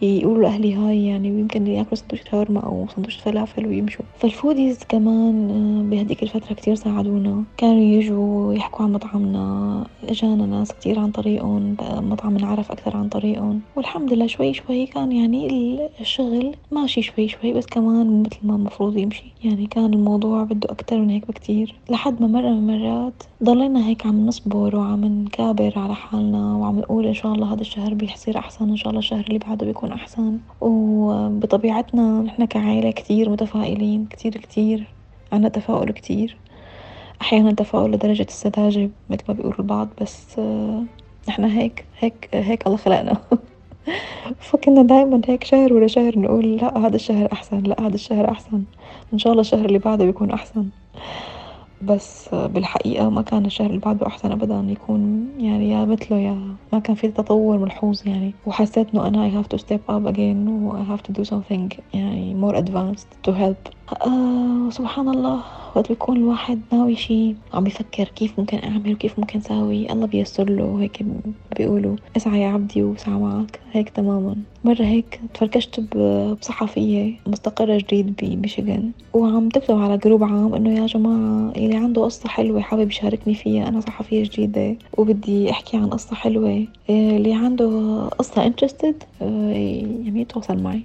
يقولوا 0.02 0.42
لأهلي 0.42 0.74
هاي 0.74 1.06
يعني 1.06 1.32
ويمكن 1.32 1.68
ياكلوا 1.68 1.96
سندويشة 1.96 2.24
شاورما 2.32 2.60
أو 2.60 2.88
سندويشة 2.96 3.22
فلافل 3.22 3.68
ويمشوا 3.68 4.06
فال 4.20 4.33
foodies 4.33 4.80
كمان 4.90 5.50
آه، 5.50 5.90
بهديك 5.90 6.24
الفترة 6.24 6.54
كتير 6.54 6.76
ساعدونا. 6.76 7.44
كانوا 7.58 7.84
يجوا 7.84 8.54
يحكوا 8.54 8.86
عن 8.86 8.92
مطعمنا. 8.92 9.86
اجانا 10.10 10.46
ناس 10.46 10.72
كتير 10.72 11.00
عن 11.00 11.12
طريقهم 11.12 11.76
مطعمنا 11.82 12.38
انعرف 12.38 12.72
أكثر 12.72 12.98
عن 12.98 13.10
طريقهم. 13.10 13.60
والحمد 13.76 14.14
لله 14.14 14.28
شوي 14.28 14.54
شوي 14.54 14.86
كان 14.86 15.12
يعني 15.12 15.80
الشغل 16.02 16.56
ماشي 16.72 17.02
شوي 17.02 17.28
شوي 17.28 17.54
بس 17.54 17.66
كمان 17.66 18.24
مثل 18.24 18.38
ما 18.44 18.56
المفروض 18.56 18.98
يمشي. 18.98 19.24
يعني 19.44 19.68
كان 19.68 19.94
الموضوع 19.94 20.44
بده 20.44 20.72
أكتر 20.72 20.98
من 20.98 21.10
هيك 21.10 21.28
بكتير. 21.28 21.76
لحد 21.90 22.22
ما 22.22 22.28
مرة 22.28 22.50
من 22.50 22.70
المرات 22.70 23.24
ضلينا 23.44 23.88
هيك 23.88 24.06
عم 24.06 24.26
نصبر 24.28 24.76
وعم 24.76 25.06
نكابر 25.06 25.74
على 25.76 25.96
حالنا 25.96 26.56
وعم 26.56 26.80
نقول 26.80 27.06
إن 27.08 27.14
شاء 27.14 27.34
الله 27.34 27.54
هذا 27.54 27.62
الشهر 27.62 27.94
بيصير 27.94 28.38
أحسن 28.38 28.70
إن 28.70 28.76
شاء 28.76 28.90
الله 28.90 29.00
الشهر 29.00 29.26
اللي 29.28 29.40
بعده 29.40 29.66
بيكون 29.66 29.91
أحسن. 29.94 30.38
وبطبيعتنا 30.62 32.22
نحن 32.22 32.46
كعائلة 32.46 32.92
كتير 32.92 33.30
متفائلين 33.30 34.06
كتير 34.06 34.38
كتير 34.38 34.88
عنا 35.32 35.50
تفاؤل 35.50 35.92
كتير. 35.92 36.38
أحيانا 37.22 37.52
تفاؤل 37.52 37.92
لدرجة 37.92 38.26
السذاجة 38.30 38.90
مثل 39.10 39.24
ما 39.28 39.34
بيقولوا 39.34 39.60
البعض 39.60 39.90
بس 40.02 40.40
نحن 41.30 41.44
هيك 41.44 41.86
هيك 42.00 42.30
هيك 42.34 42.68
الله 42.68 42.78
خلقنا. 42.78 43.18
فكنا 44.40 44.82
دايما 44.82 45.22
هيك 45.28 45.44
شهر 45.44 45.74
ورا 45.74 45.88
شهر 45.88 46.20
نقول 46.20 46.56
لا 46.56 46.78
هذا 46.78 46.96
الشهر 46.96 47.32
أحسن 47.34 47.60
لا 47.60 47.82
هذا 47.82 47.96
الشهر 47.96 48.32
أحسن. 48.32 48.64
إن 49.14 49.18
شاء 49.18 49.32
الله 49.32 49.42
الشهر 49.42 49.66
اللي 49.66 49.80
بعده 49.80 50.06
بيكون 50.06 50.32
أحسن. 50.32 50.66
بس 51.82 52.30
بالحقيقة 52.36 53.10
ما 53.10 53.22
كان 53.22 53.46
الشهر 53.46 53.68
اللي 53.70 53.80
بعده 53.80 54.08
أحسن 54.08 54.32
أبدا 54.32 54.66
يكون 54.70 55.32
يعني 55.40 55.70
يا 55.70 55.86
مثله 55.86 56.18
يا 56.20 56.58
ما 56.74 56.80
كان 56.80 56.96
في 56.96 57.08
تطور 57.12 57.58
ملحوظ 57.58 58.08
يعني. 58.08 58.40
وحسيت 58.46 58.94
إنه 58.94 59.08
أنا 59.08 59.30
I 59.30 59.44
have 59.44 59.48
to 59.58 59.62
step 59.62 59.82
up 59.90 60.14
again 60.14 60.48
و 60.50 60.84
I 60.84 60.98
have 60.98 61.02
to 61.04 61.14
do 61.22 61.26
something 61.30 61.80
يعني 61.94 62.36
more 62.42 62.56
advanced 62.56 63.08
to 63.28 63.34
help 63.34 63.72
آه 63.92 64.70
سبحان 64.70 65.10
الله. 65.10 65.44
وقت 65.76 65.90
بيكون 65.90 66.18
الواحد 66.18 66.60
ناوي 66.72 66.96
شي 66.96 67.36
عم 67.54 67.64
بفكر 67.64 68.04
كيف 68.04 68.40
ممكن 68.40 68.58
أعمل 68.64 68.94
وكيف 68.94 69.20
ممكن 69.20 69.40
ساوي 69.42 69.92
الله 69.92 70.08
بيسر 70.08 70.50
له 70.50 70.78
هيك 70.82 71.06
بيقولوا 71.58 71.96
اسعى 72.18 72.42
يا 72.42 72.48
عبدي 72.48 72.84
وسعى 72.84 73.14
معك. 73.14 73.60
هيك 73.72 73.90
تماما. 73.90 74.36
مرة 74.64 74.84
هيك 74.84 75.20
تفركشت 75.34 75.80
بصحفية 75.80 77.14
مستقرة 77.28 77.78
جديد 77.78 78.16
بميشيغان 78.22 78.92
وعم 79.14 79.50
تكتب 79.50 79.78
على 79.78 79.98
group 79.98 80.24
عام 80.24 80.54
إنه 80.54 80.80
يا 80.80 80.86
جماعة 80.86 81.52
اللي 81.56 81.76
عنده 81.76 82.02
قصة 82.04 82.30
حلوة 82.30 82.62
حابب 82.62 82.90
يشاركني 82.90 83.36
فيها. 83.36 83.68
أنا 83.68 83.80
صحفية 83.80 84.24
جديدة 84.24 84.76
وبدي 84.98 85.52
أحكي 85.52 85.78
عن 85.78 85.90
قصة 85.90 86.16
حلوة. 86.16 86.66
اللي 86.90 87.34
عنده 87.34 87.68
قصة 88.08 88.46
interested 88.46 89.04
يعني 89.22 90.22
يتواصل 90.22 90.58
معي. 90.64 90.82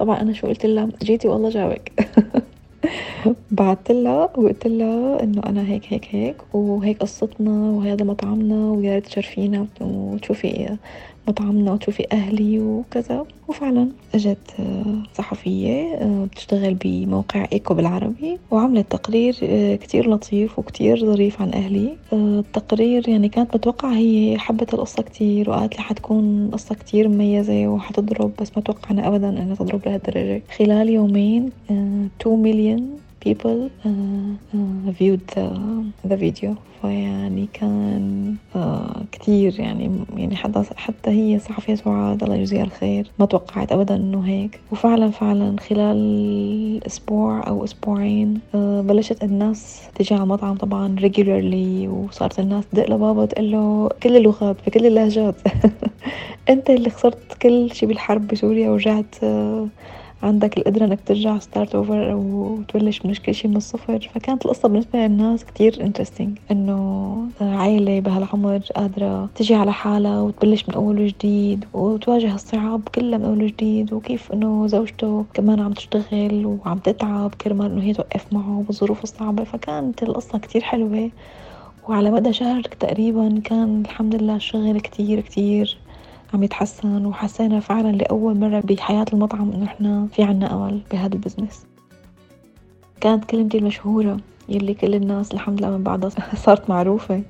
طبعا 0.00 0.20
أنا 0.20 0.32
شو 0.32 0.46
قلت 0.46 0.66
لها؟ 0.66 0.88
جيتي 1.02 1.28
والله 1.28 1.48
جاوك. 1.50 1.88
بعثت 3.50 3.90
لها 3.90 4.24
وقلت 4.24 4.66
لها 4.66 5.22
إنه 5.22 5.42
أنا 5.46 5.68
هيك 5.68 5.82
هيك 5.92 6.08
هيك 6.10 6.36
وهيك 6.54 6.98
قصتنا 6.98 7.50
وهذا 7.50 8.04
مطعمنا 8.04 8.70
ويا 8.70 8.94
ريت 8.94 9.06
تشرفينا 9.06 9.66
وتشوفي 9.80 10.76
مطعمنا 11.34 11.72
وتشوفي 11.72 12.06
أهلي 12.12 12.60
وكذا. 12.60 13.24
وفعلا 13.48 13.88
أجت 14.14 14.38
آه، 14.60 14.84
صحفية 15.14 15.94
آه، 15.94 16.24
بتشتغل 16.32 16.74
بموقع 16.74 17.46
إيكو 17.52 17.74
بالعربي 17.74 18.38
وعملت 18.50 18.92
تقرير 18.92 19.36
آه، 19.42 19.76
كتير 19.76 20.10
لطيف 20.10 20.58
وكتير 20.58 21.00
ظريف 21.06 21.42
عن 21.42 21.52
أهلي. 21.52 21.96
التقرير 22.12 23.08
يعني 23.08 23.28
كانت 23.28 23.54
متوقعة 23.56 23.94
هي 23.94 24.38
حبت 24.38 24.74
القصة 24.74 25.02
كتير 25.02 25.50
وقالت 25.50 25.76
لي 25.76 25.82
حتكون 25.82 26.50
قصة 26.52 26.74
كتير 26.74 27.08
مميزة 27.08 27.66
وحتضرب 27.68 28.32
بس 28.40 28.50
ما 28.56 28.62
توقعنا 28.62 29.08
أبدا 29.08 29.28
أنها 29.28 29.54
تضرب 29.54 29.80
لهالدرجة. 29.86 30.42
خلال 30.58 30.88
يومين 30.88 31.50
2 32.20 32.38
مليون 32.42 32.88
people 33.20 33.70
uh, 33.84 33.88
uh, 34.56 34.90
viewed 34.98 35.26
the, 35.28 35.46
the 36.04 36.16
video. 36.16 36.56
فيعني 36.82 37.48
كان 37.52 38.36
uh, 38.54 38.98
كتير 39.12 39.60
يعني 39.60 39.90
يعني 40.16 40.36
حتى 40.36 40.62
حتى 40.76 41.10
هي 41.10 41.38
صحفية 41.38 41.74
سعاد 41.74 42.22
الله 42.22 42.34
يجزيها 42.36 42.64
الخير 42.64 43.10
ما 43.18 43.26
توقعت 43.26 43.72
أبدا 43.72 43.96
إنه 43.96 44.20
هيك. 44.20 44.60
وفعلا 44.72 45.10
فعلا 45.10 45.56
خلال 45.60 46.86
أسبوع 46.86 47.46
أو 47.48 47.64
أسبوعين 47.64 48.40
uh, 48.52 48.56
بلشت 48.56 49.24
الناس 49.24 49.80
تجي 49.94 50.14
على 50.14 50.22
المطعم 50.22 50.56
طبعا 50.56 50.96
regularly 51.00 51.88
وصارت 51.88 52.38
الناس 52.40 52.64
تدق 52.72 52.90
لبابا 52.90 53.26
تقول 53.26 53.52
له 53.52 53.88
كل 54.02 54.16
اللغات 54.16 54.56
بكل 54.66 54.86
اللهجات. 54.86 55.34
أنت 56.50 56.70
اللي 56.70 56.90
خسرت 56.90 57.34
كل 57.42 57.70
شي 57.72 57.86
بالحرب 57.86 58.26
بسوريا 58.28 58.70
ورجعت 58.70 59.14
uh, 59.14 59.68
عندك 60.22 60.58
القدرة 60.58 60.84
إنك 60.84 61.00
ترجع 61.06 61.38
start 61.38 61.74
over 61.74 62.14
وتبلش 62.14 63.06
من 63.06 63.14
كل 63.14 63.34
شيء 63.34 63.50
من 63.50 63.56
الصفر. 63.56 64.10
فكانت 64.14 64.46
القصة 64.46 64.68
بالنسبة 64.68 64.98
للناس 64.98 65.44
كتير 65.44 65.80
interesting 65.80 66.38
إنه 66.50 67.16
عائلة 67.40 68.00
بهالعمر 68.00 68.58
قادرة 68.76 69.26
تجي 69.34 69.54
على 69.54 69.72
حالها 69.72 70.20
وتبلش 70.20 70.68
من 70.68 70.74
أول 70.74 71.00
وجديد 71.00 71.64
وتواجه 71.74 72.34
الصعاب 72.34 72.88
كلها 72.94 73.18
من 73.18 73.24
أول 73.24 73.42
وجديد 73.42 73.92
وكيف 73.92 74.32
إنه 74.32 74.66
زوجته 74.66 75.24
كمان 75.34 75.60
عم 75.60 75.72
تشتغل 75.72 76.46
وعم 76.46 76.78
تتعب 76.78 77.34
كرمال 77.34 77.72
إنه 77.72 77.82
هي 77.82 77.92
توقف 77.92 78.32
معه 78.32 78.64
بالظروف 78.66 79.02
الصعبة. 79.04 79.44
فكانت 79.44 80.02
القصة 80.02 80.38
كتير 80.38 80.62
حلوة 80.62 81.10
وعلى 81.88 82.10
مدى 82.10 82.32
شهر 82.32 82.62
تقريبا 82.62 83.40
كان 83.44 83.82
الحمد 83.86 84.14
لله 84.14 84.36
الشغل 84.36 84.80
كتير 84.80 85.20
كتير 85.20 85.78
عم 86.34 86.42
يتحسن 86.42 87.06
وحسينا 87.06 87.60
فعلا 87.60 87.92
لأول 87.92 88.38
مرة 88.38 88.60
بحياة 88.60 89.06
المطعم 89.12 89.52
إنه 89.52 89.64
إحنا 89.64 90.06
في 90.12 90.22
عنا 90.22 90.54
أمل 90.54 90.80
بهذا 90.92 91.14
البزنس. 91.14 91.66
كانت 93.00 93.24
كلمتي 93.24 93.58
المشهورة 93.58 94.16
يلي 94.48 94.74
كل 94.74 94.94
الناس 94.94 95.32
الحمد 95.32 95.58
لله 95.60 95.70
من 95.70 95.82
بعدها 95.82 96.10
صارت 96.44 96.70
معروفة 96.70 97.22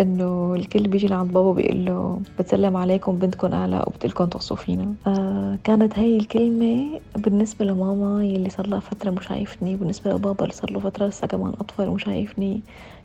إنه 0.00 0.54
الكل 0.54 0.88
بيجي 0.88 1.06
لعند 1.06 1.32
بابا 1.32 1.52
بيقول 1.52 1.84
له 1.84 2.20
بتسلم 2.38 2.76
عليكم 2.76 3.18
بنتكم 3.18 3.52
اعلى 3.52 3.84
وبتقلكم 3.86 4.24
توصوا 4.24 4.56
فينا. 4.56 4.94
آه 5.06 5.58
كانت 5.64 5.98
هاي 5.98 6.16
الكلمة 6.16 7.00
بالنسبة 7.16 7.64
لماما 7.64 8.24
يلي 8.24 8.50
صار 8.50 8.66
لها 8.66 8.80
فترة 8.80 9.10
مش 9.10 9.26
شايفتني 9.26 9.76
بالنسبة 9.76 10.12
لبابا 10.12 10.42
اللي 10.44 10.54
صار 10.54 10.70
له 10.70 10.80
فترة 10.80 11.06
لسه 11.06 11.26
كمان 11.26 11.52
أطفال 11.60 11.88
ومش 11.88 12.04
شايفني. 12.04 12.60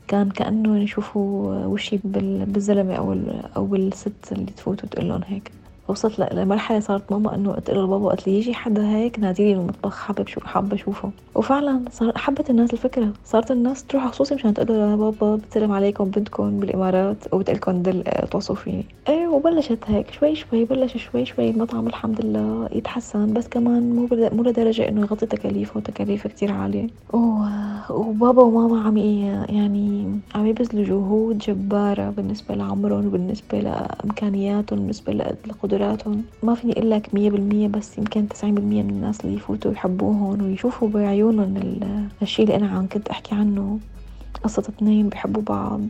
كان 0.08 0.30
كأنه 0.30 0.78
يشوفوا 0.82 1.66
وشي 1.66 2.00
بالزلمة 2.04 2.94
أو 2.96 3.12
أو 3.56 3.66
بالست 3.66 4.32
اللي 4.32 4.52
تفوت 4.52 4.84
وتقول 4.84 5.08
لهم 5.08 5.22
هيك. 5.26 5.52
وصلت 5.88 6.32
لمرحلة 6.34 6.80
صارت 6.80 7.12
ماما 7.12 7.34
إنه 7.34 7.52
قلت 7.52 7.70
له 7.70 7.84
لبابا 7.84 8.08
قلت 8.08 8.26
لي 8.28 8.38
يجي 8.38 8.54
حدا 8.54 8.88
هيك 8.88 9.18
ناديلي 9.18 9.54
بالمطبخ 9.54 9.96
حابب 9.98 10.26
شو 10.28 10.40
حابة 10.40 10.74
أشوفه. 10.74 11.10
وفعلا 11.34 11.80
صار 11.90 12.12
حبت 12.16 12.50
الناس 12.50 12.72
الفكرة. 12.72 13.08
صارت 13.24 13.50
الناس 13.50 13.84
تروح 13.84 14.06
خصوصي 14.06 14.34
مشان 14.34 14.54
تقول 14.54 14.68
له 14.78 14.96
بابا 14.96 15.36
بتسلم 15.36 15.72
عليكم 15.72 16.04
بنتكم 16.04 16.60
بالإمارات 16.60 17.16
وبتقلكم 17.34 17.82
دل 17.82 18.02
توصوا 18.30 18.54
فيني 18.54 18.84
إيه 19.08 19.28
وبلشت 19.28 19.78
هيك. 19.86 20.10
شوي 20.10 20.34
شوي 20.34 20.64
بلش 20.64 20.96
شوي 20.96 21.24
شوي 21.24 21.50
المطعم 21.50 21.86
الحمد 21.86 22.24
لله 22.24 22.68
يتحسن. 22.72 23.32
بس 23.32 23.48
كمان 23.48 23.90
مو 23.96 24.08
مو 24.32 24.42
لدرجة 24.42 24.88
إنه 24.88 25.00
يغطي 25.00 25.26
تكاليفه 25.26 25.76
وتكاليف 25.78 26.26
كتير 26.26 26.52
عالية. 26.52 26.86
وبابا 27.90 28.42
وماما 28.42 28.80
عم 28.80 28.96
يعني 28.96 30.20
عم 30.34 30.46
يبذلوا 30.46 30.84
جهود 30.84 31.38
جبارة 31.38 32.10
بالنسبة 32.10 32.54
لعمرهم 32.54 33.06
وبالنسبة 33.06 33.60
لأمكانياتهم 33.60 34.78
بالنسبة 34.78 35.12
لقدراتهم. 35.12 35.77
قدراتهم 35.78 36.22
ما 36.42 36.54
فيني 36.54 36.72
أقول 36.72 36.90
لك 36.90 37.14
مية 37.14 37.30
بالمية 37.30 37.68
بس 37.68 37.98
يمكن 37.98 38.28
تسعين 38.28 38.54
بالمية 38.54 38.82
من 38.82 38.90
الناس 38.90 39.20
اللي 39.20 39.36
يفوتوا 39.36 39.72
يحبوهم 39.72 40.42
ويشوفوا 40.42 40.88
بعيونهم 40.88 41.78
الشي 42.22 42.42
اللي 42.42 42.56
أنا 42.56 42.66
عم 42.68 42.88
كنت 42.88 43.08
أحكي 43.08 43.34
عنه. 43.34 43.78
قصة 44.44 44.60
اثنين 44.60 45.08
بحبوا 45.08 45.42
بعض 45.42 45.80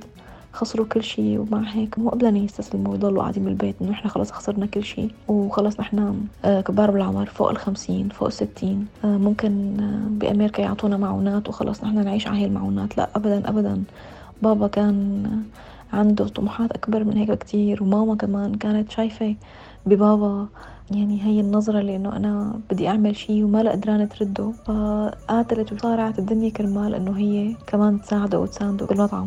خسروا 0.52 0.86
كل 0.86 1.02
شيء 1.02 1.38
ومع 1.38 1.62
هيك 1.70 1.98
مو 1.98 2.08
قبلنا 2.08 2.38
يستسلموا 2.38 2.92
ويضلوا 2.92 3.22
قاعدين 3.22 3.44
بالبيت. 3.44 3.74
إنه 3.82 3.90
إحنا 3.90 4.10
خلص 4.10 4.30
خسرنا 4.30 4.66
كل 4.66 4.84
شيء 4.84 5.10
وخلص 5.28 5.80
نحن 5.80 6.14
آه، 6.44 6.60
كبار 6.60 6.90
بالعمر 6.90 7.26
فوق 7.26 7.50
الخمسين 7.50 8.08
فوق 8.08 8.28
الستين. 8.28 8.86
آه، 9.04 9.16
ممكن 9.16 9.80
آه، 9.80 10.08
بأمريكا 10.10 10.62
يعطونا 10.62 10.96
معونات 10.96 11.48
وخلص 11.48 11.84
نحن 11.84 12.04
نعيش 12.04 12.26
على 12.26 12.38
هي 12.38 12.44
المعونات. 12.44 12.98
لا 12.98 13.08
ابدا 13.16 13.48
ابدا. 13.48 13.82
بابا 14.42 14.66
كان 14.66 15.24
عنده 15.92 16.28
طموحات 16.28 16.72
أكبر 16.72 17.04
من 17.04 17.16
هيك 17.16 17.30
بكتير 17.30 17.82
وماما 17.82 18.14
كمان 18.14 18.54
كانت 18.54 18.90
شايفة 18.90 19.34
ببابا 19.88 20.48
يعني 20.90 21.22
هي 21.22 21.40
النظرة 21.40 21.80
اللي 21.80 21.96
أنا 21.96 22.60
بدي 22.70 22.88
أعمل 22.88 23.16
شي 23.16 23.44
وما 23.44 23.70
قدرانة 23.70 24.04
ترده 24.04 24.52
فقاتلت 24.66 25.72
وصارعت 25.72 26.18
الدنيا 26.18 26.50
كرمال 26.50 26.94
إنه 26.94 27.18
هي 27.18 27.54
كمان 27.66 28.00
تساعده 28.00 28.40
وتسانده 28.40 28.86
بالمطعم 28.86 29.26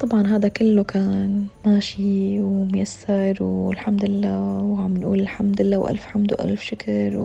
طبعا 0.00 0.26
هذا 0.26 0.48
كله 0.48 0.82
كان 0.82 1.46
ماشي 1.66 2.40
وميسر 2.40 3.36
والحمد 3.40 4.04
لله 4.04 4.40
وعم 4.62 4.96
نقول 4.96 5.20
الحمد 5.20 5.62
لله 5.62 5.78
وألف 5.78 6.06
حمد 6.06 6.32
وألف 6.32 6.62
شكر 6.62 7.16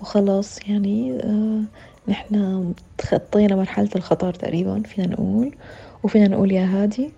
وخلاص 0.00 0.68
يعني 0.68 1.12
آه 1.20 1.62
نحن 2.08 2.74
تخطينا 2.98 3.56
مرحلة 3.56 3.88
الخطر 3.96 4.34
تقريبا 4.34 4.82
فينا 4.82 5.06
نقول. 5.06 5.54
وفينا 6.02 6.28
نقول 6.28 6.52
يا 6.52 6.64
هادي 6.64 7.10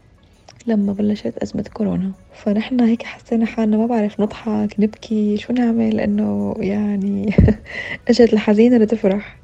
لما 0.66 0.92
بلشت 0.92 1.38
أزمة 1.38 1.64
كورونا. 1.74 2.12
فنحن 2.34 2.80
هيك 2.80 3.02
حسينا 3.02 3.46
حالنا 3.46 3.76
ما 3.76 3.86
بعرف 3.86 4.20
نضحك 4.20 4.74
نبكي 4.80 5.36
شو 5.36 5.52
نعمل؟ 5.52 5.96
لأنه 5.96 6.54
يعني 6.58 7.34
إجت 8.08 8.32
الحزينة 8.32 8.76
لتفرح. 8.76 9.40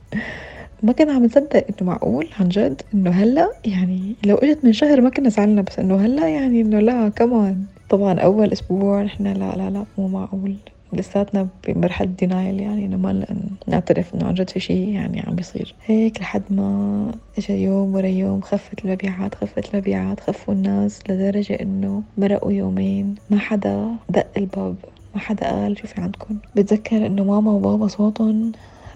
ما 0.82 0.92
كنا 0.92 1.12
عم 1.12 1.24
نصدق 1.24 1.66
إنه 1.68 1.90
معقول 1.90 2.28
عن 2.40 2.48
جد 2.48 2.82
إنه 2.94 3.10
هلأ 3.10 3.50
يعني 3.64 4.16
لو 4.26 4.36
إجت 4.36 4.64
من 4.64 4.72
شهر 4.72 5.00
ما 5.00 5.10
كنا 5.10 5.28
زعلنا 5.28 5.62
بس 5.62 5.78
إنه 5.78 5.96
هلأ 5.96 6.28
يعني 6.28 6.60
إنه 6.60 6.80
لا 6.80 7.08
كمان 7.08 7.66
طبعا 7.88 8.20
أول 8.20 8.52
أسبوع 8.52 9.02
نحن 9.02 9.26
لا 9.26 9.56
لا 9.56 9.70
لا 9.70 9.86
مو 9.98 10.08
معقول. 10.08 10.56
لساتنا 10.92 11.48
بمرحلة 11.68 12.08
دينايل 12.08 12.60
يعني 12.60 12.86
إنه 12.86 12.96
ما 12.96 13.24
نعترف 13.66 14.14
إنه 14.14 14.26
عن 14.26 14.34
جد 14.34 14.50
في 14.50 14.60
شيء 14.60 14.88
يعني 14.88 15.20
عم 15.20 15.34
بيصير. 15.34 15.74
هيك 15.86 16.20
لحد 16.20 16.42
ما 16.50 17.10
اجى 17.38 17.62
يوم 17.62 17.94
ورا 17.94 18.06
يوم 18.06 18.40
خفت 18.40 18.84
المبيعات 18.84 19.34
خفت 19.34 19.74
المبيعات 19.74 20.20
خفوا 20.20 20.54
الناس 20.54 21.00
لدرجة 21.08 21.54
إنه 21.62 22.02
مرقوا 22.18 22.52
يومين 22.52 23.14
ما 23.30 23.38
حدا 23.38 23.90
دق 24.08 24.26
الباب 24.36 24.76
ما 25.14 25.20
حدا 25.20 25.50
قال 25.50 25.78
شو 25.78 25.86
في 25.86 26.00
عندكم 26.00 26.36
بتذكر 26.56 27.06
إنه 27.06 27.24
ماما 27.24 27.50
وبابا 27.50 27.86
صوتهم 27.88 28.52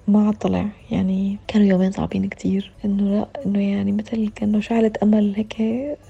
ما 0.09 0.27
عاد 0.27 0.35
طلع. 0.35 0.67
يعني 0.91 1.37
كانوا 1.49 1.67
يومين 1.67 1.91
صعبين 1.93 2.29
كتير. 2.29 2.73
إنه 2.85 3.11
لا 3.11 3.27
إنه 3.47 3.61
يعني 3.61 3.93
مثل 3.93 4.29
كأنه 4.37 4.61
شعلة 4.61 4.93
أمل 5.03 5.35
هيك 5.37 5.61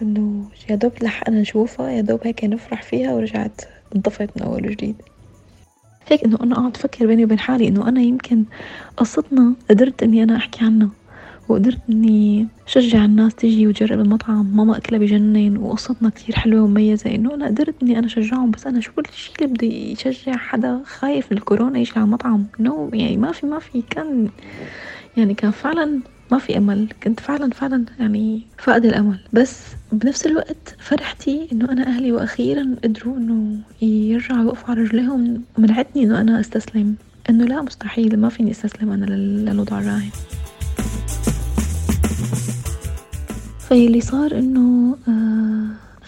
إنه 0.02 0.44
يا 0.70 0.74
دوب 0.74 0.92
لحقنا 1.02 1.40
نشوفها 1.40 1.90
يا 1.90 2.00
دوب 2.00 2.20
هيك 2.24 2.44
نفرح 2.44 2.82
فيها 2.82 3.14
ورجعت 3.14 3.60
انطفت 3.96 4.30
من 4.36 4.42
أول 4.42 4.66
وجديد. 4.66 4.96
هيك 6.08 6.24
إنه 6.24 6.38
أنا 6.42 6.54
اقعد 6.54 6.76
أفكر 6.76 7.06
بيني 7.06 7.24
وبين 7.24 7.38
حالي 7.38 7.68
إنه 7.68 7.88
أنا 7.88 8.00
يمكن 8.00 8.44
قصتنا 8.96 9.54
قدرت 9.70 10.02
إني 10.02 10.22
أنا 10.22 10.36
أحكي 10.36 10.64
عنها 10.64 10.88
وقدرت 11.48 11.78
إني 11.90 12.48
شجع 12.66 13.04
الناس 13.04 13.34
تجي 13.34 13.66
وتجرب 13.66 14.00
المطعم 14.00 14.56
ماما 14.56 14.76
أكلها 14.76 15.00
بجنن 15.00 15.56
وقصتنا 15.56 16.10
كتير 16.10 16.36
حلوة 16.36 16.62
ومميزة 16.62 17.14
إنه 17.14 17.34
أنا 17.34 17.46
قدرت 17.46 17.82
إني 17.82 17.98
أنا 17.98 18.06
اشجعهم 18.06 18.50
بس 18.50 18.66
أنا 18.66 18.80
شو 18.80 18.92
الشيء 19.08 19.34
اللي 19.38 19.46
بدي 19.46 19.92
يشجع 19.92 20.36
حدا 20.36 20.80
خايف 20.84 21.32
من 21.32 21.38
الكورونا 21.38 21.78
يجي 21.78 21.92
على 21.96 22.04
المطعم؟ 22.04 22.46
نو 22.60 22.90
no, 22.90 22.94
يعني 22.94 23.16
ما 23.16 23.32
في 23.32 23.46
ما 23.46 23.58
في 23.58 23.82
كان 23.90 24.28
يعني 25.16 25.34
كان 25.34 25.50
فعلا 25.50 26.00
ما 26.32 26.38
في 26.38 26.58
أمل. 26.58 26.88
كنت 27.02 27.20
فعلا 27.20 27.50
فعلا 27.50 27.84
يعني 28.00 28.42
فاقد 28.58 28.84
الأمل. 28.84 29.18
بس 29.32 29.60
بنفس 29.92 30.26
الوقت 30.26 30.76
فرحتي 30.78 31.48
إنه 31.52 31.72
أنا 31.72 31.86
أهلي 31.86 32.12
وأخيرا 32.12 32.76
قدروا 32.84 33.16
إنه 33.16 33.58
يرجعوا 33.82 34.42
يوقفوا 34.42 34.70
على 34.70 34.82
رجليهم. 34.82 35.42
منعتني 35.58 36.02
إنه 36.04 36.20
أنا 36.20 36.40
أستسلم. 36.40 36.94
إنه 37.30 37.44
لا 37.44 37.62
مستحيل. 37.62 38.20
ما 38.20 38.28
فيني 38.28 38.50
أستسلم 38.50 38.90
أنا 38.90 39.04
للوضع 39.04 39.78
الراهن. 39.78 40.10
فاللي 43.58 44.00
صار 44.00 44.38
إنه 44.38 44.96
آه 45.08 45.43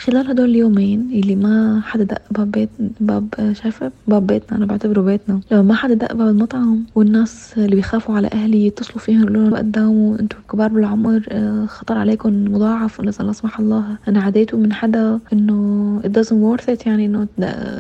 خلال 0.07 0.31
هدول 0.31 0.51
اليومين 0.51 1.11
اللي 1.13 1.37
ما 1.37 1.81
حدا 1.85 2.05
دق 2.05 2.23
باب 2.31 2.51
بيت 2.51 2.69
باب 3.01 3.53
شايفة؟ 3.63 3.93
باب 4.09 4.27
بيتنا 4.27 4.59
أنا 4.59 4.67
بعتبره 4.67 5.01
بيتنا. 5.01 5.41
لما 5.51 5.63
ما 5.63 5.75
حدا 5.75 5.95
دق 5.95 6.13
باب 6.13 6.29
المطعم 6.29 6.85
والناس 6.95 7.55
اللي 7.59 7.77
بيخافوا 7.77 8.15
على 8.15 8.29
أهلي 8.33 8.67
يتصلوا 8.67 8.99
فيهم 8.99 9.21
يقولوا 9.21 9.45
لهم 9.45 9.55
قدامه 9.57 10.17
أنتم 10.21 10.39
كبار 10.51 10.69
بالعمر 10.69 11.27
آه، 11.29 11.67
خطر 11.67 11.99
عليكم 11.99 12.45
مضاعف 12.45 13.01
ولا 13.01 13.11
لا 13.21 13.33
سمح 13.33 13.59
الله. 13.61 13.97
أنا 14.09 14.23
عديتوا 14.23 14.59
من 14.59 14.73
حدا 14.73 15.19
إنه 15.33 16.01
it 16.05 16.09
doesn't 16.09 16.61
worth 16.61 16.75
it 16.75 16.87
يعني 16.87 17.07
إنه 17.07 17.27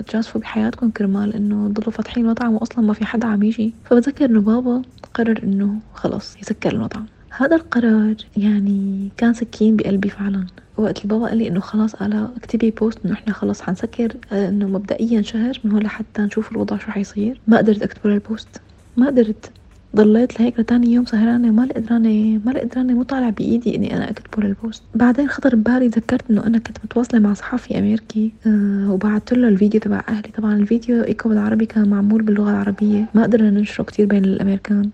تجازفوا 0.06 0.40
بحياتكم 0.40 0.90
كرمال 0.90 1.34
إنه 1.34 1.68
تضلوا 1.68 1.90
فاتحين 1.90 2.26
مطعم 2.26 2.54
وأصلا 2.54 2.84
ما 2.84 2.92
في 2.92 3.04
حدا 3.04 3.26
عم 3.26 3.42
يجي. 3.42 3.74
فبتذكر 3.84 4.24
إنه 4.24 4.40
بابا 4.40 4.82
قرر 5.14 5.40
إنه 5.42 5.78
خلص 5.94 6.36
يسكر 6.36 6.72
المطعم. 6.72 7.06
هذا 7.30 7.56
القرار 7.56 8.14
يعني 8.36 9.08
كان 9.16 9.34
سكين 9.34 9.76
بقلبي 9.76 10.08
فعلا. 10.08 10.46
وقت 10.78 11.04
البابا 11.04 11.26
قال 11.26 11.38
لي 11.38 11.48
إنه 11.48 11.60
خلاص 11.60 11.94
أنا 11.94 12.30
اكتبي 12.36 12.70
post 12.70 12.98
إنه 13.04 13.14
إحنا 13.14 13.32
خلاص 13.32 13.62
حنسكر 13.62 14.12
آه، 14.32 14.48
إنه 14.48 14.66
مبدئيا 14.66 15.22
شهر 15.22 15.60
من 15.64 15.72
هون 15.72 15.82
لحتى 15.82 16.22
نشوف 16.22 16.52
الوضع 16.52 16.78
شو 16.78 16.90
حيصير. 16.90 17.40
ما 17.48 17.56
قدرت 17.58 17.82
أكتب 17.82 18.06
ال 18.06 18.15
post 18.15 18.48
ما 18.96 19.06
قدرت. 19.06 19.50
ضليت 19.96 20.40
لهيك 20.40 20.60
لتاني 20.60 20.92
يوم 20.92 21.04
سهرانة 21.04 21.48
وما 21.48 21.68
قدرانة 21.76 22.40
ما 22.44 22.60
قدرانة 22.60 22.94
مو 22.94 23.02
طالع 23.02 23.30
بإيدي 23.30 23.76
إني 23.76 23.96
أنا 23.96 24.10
أكتبه 24.10 24.42
لل 24.42 24.56
post 24.56 24.82
بعدين 24.94 25.28
خطر 25.28 25.56
ببالي 25.56 25.88
تذكرت 25.88 26.30
إنه 26.30 26.46
أنا 26.46 26.58
كنت 26.58 26.78
متواصلة 26.84 27.20
مع 27.20 27.34
صحفي 27.34 27.78
أمريكي 27.78 28.32
أه 28.46 28.90
وبعثت 28.92 29.32
له 29.32 29.48
الفيديو 29.48 29.80
تبع 29.80 30.02
أهلي. 30.08 30.28
طبعا 30.36 30.54
الفيديو 30.56 31.04
إيكو 31.04 31.28
بالعربي 31.28 31.66
كان 31.66 31.88
معمول 31.88 32.22
باللغة 32.22 32.50
العربية. 32.50 33.04
ما 33.14 33.22
قدرنا 33.22 33.50
ننشره 33.50 33.84
كتير 33.84 34.06
بين 34.06 34.24
الأمريكان. 34.24 34.90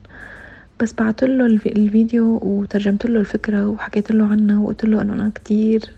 بس 0.83 0.93
بعت 0.93 1.25
له 1.25 1.47
الفيديو 1.47 2.41
وترجمت 2.43 3.07
له 3.07 3.21
الفكرة 3.21 3.69
وحكيت 3.69 4.11
له 4.11 4.27
عنها 4.27 4.61
وقلت 4.61 4.85
له 4.85 5.03
إنه 5.03 5.13
أنا 5.13 5.33
كتير 5.35 5.91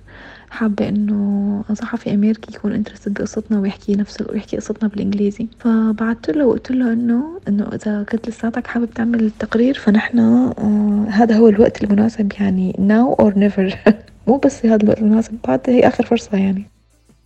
حابة 0.50 0.88
إنه 0.88 1.64
صحفي 1.72 2.14
أمريكي 2.14 2.54
يكون 2.54 2.72
انترستد 2.72 3.14
بقصتنا 3.14 3.60
ويحكي 3.60 3.96
نفس 3.96 4.22
ويحكي 4.30 4.56
قصتنا 4.56 4.88
بالإنجليزي. 4.88 5.48
فبعثت 5.58 6.30
له 6.30 6.46
وقلت 6.46 6.70
له 6.70 6.92
انه 6.92 7.40
إنه 7.48 7.68
إذا 7.74 8.02
كنت 8.02 8.28
لساتك 8.28 8.66
حابب 8.66 8.90
تعمل 8.90 9.30
تقرير 9.38 9.74
فنحن 9.74 10.18
آه 10.18 11.06
هذا 11.10 11.36
هو 11.36 11.48
الوقت 11.48 11.84
المناسب 11.84 12.32
يعني 12.40 12.72
now 12.72 13.24
or 13.24 13.30
never. 13.34 13.76
مو 14.28 14.36
بس 14.36 14.66
هذا 14.66 14.82
الوقت 14.82 14.98
المناسب 14.98 15.38
بعد 15.48 15.60
هي 15.66 15.88
آخر 15.88 16.06
فرصة 16.06 16.38
يعني. 16.38 16.73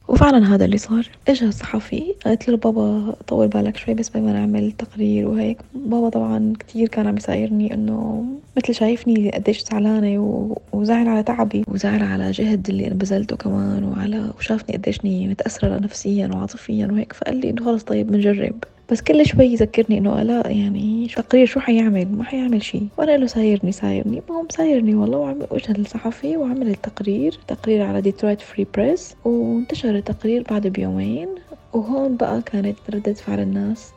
وفعلا 0.08 0.54
هذا 0.54 0.64
اللي 0.64 0.78
صار. 0.78 1.08
اجى 1.28 1.52
صحفي 1.52 2.14
قالت 2.24 2.48
له 2.48 2.56
بابا 2.56 3.14
طول 3.26 3.48
بالك 3.48 3.76
شوي 3.76 3.94
بس 3.94 4.08
بدنا 4.10 4.32
نعمل 4.32 4.72
تقرير 4.72 5.28
وهيك. 5.28 5.58
بابا 5.74 6.08
طبعا 6.08 6.52
كتير 6.58 6.88
كان 6.88 7.06
عم 7.06 7.16
يسايرني 7.16 7.74
إنه 7.74 8.24
مثل 8.56 8.74
شايفني 8.74 9.30
قديش 9.30 9.64
زعلانة 9.64 10.56
وزعل 10.72 11.08
على 11.08 11.22
تعبي 11.22 11.64
وزعل 11.68 12.02
على 12.02 12.30
جهد 12.30 12.68
اللي 12.68 12.86
أنا 12.86 12.94
بذلته 12.94 13.36
كمان 13.36 13.84
وعلى 13.84 14.30
وشافني 14.38 14.76
قديشني 14.76 15.28
متأثرة 15.28 15.78
نفسيا 15.78 16.30
وعاطفيا 16.34 16.86
وهيك. 16.86 17.12
فقال 17.12 17.36
لي 17.36 17.50
إنه 17.50 17.64
خلص 17.64 17.82
طيب 17.82 18.06
بنجرب. 18.06 18.64
بس 18.90 19.02
كل 19.02 19.26
شوي 19.26 19.44
يذكرني 19.44 19.98
إنه 19.98 20.22
لا 20.22 20.48
يعني 20.50 21.08
تقرير 21.16 21.46
شو 21.46 21.60
حيعمل؟ 21.60 22.08
ما 22.12 22.24
حيعمل 22.24 22.62
شيء 22.62 22.86
وأنا 22.98 23.16
له 23.16 23.26
سايرني 23.26 23.72
سايرني 23.72 24.22
ما 24.28 24.36
هو 24.36 24.42
مسايرني 24.42 24.94
والله. 24.94 25.18
وعمل 25.18 25.46
وجه 25.50 25.72
الصحفي 25.72 26.36
وعمل 26.36 26.68
التقرير 26.68 27.38
تقرير 27.48 27.82
على 27.82 28.00
Detroit 28.00 28.40
Free 28.40 28.66
Press 28.74 29.16
وانتشر 29.24 29.94
التقرير 29.96 30.42
بعد 30.50 30.66
بيومين. 30.66 31.28
وهون 31.72 32.16
بقى 32.16 32.42
كانت 32.42 32.76
ردة 32.94 33.12
فعل 33.12 33.40
الناس 33.40 33.90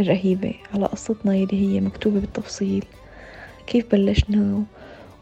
الرهيبة 0.00 0.54
على 0.74 0.86
قصتنا 0.86 1.34
يلي 1.36 1.76
هي 1.76 1.80
مكتوبة 1.80 2.20
بالتفصيل. 2.20 2.84
كيف 3.66 3.84
بلشنا؟ 3.92 4.62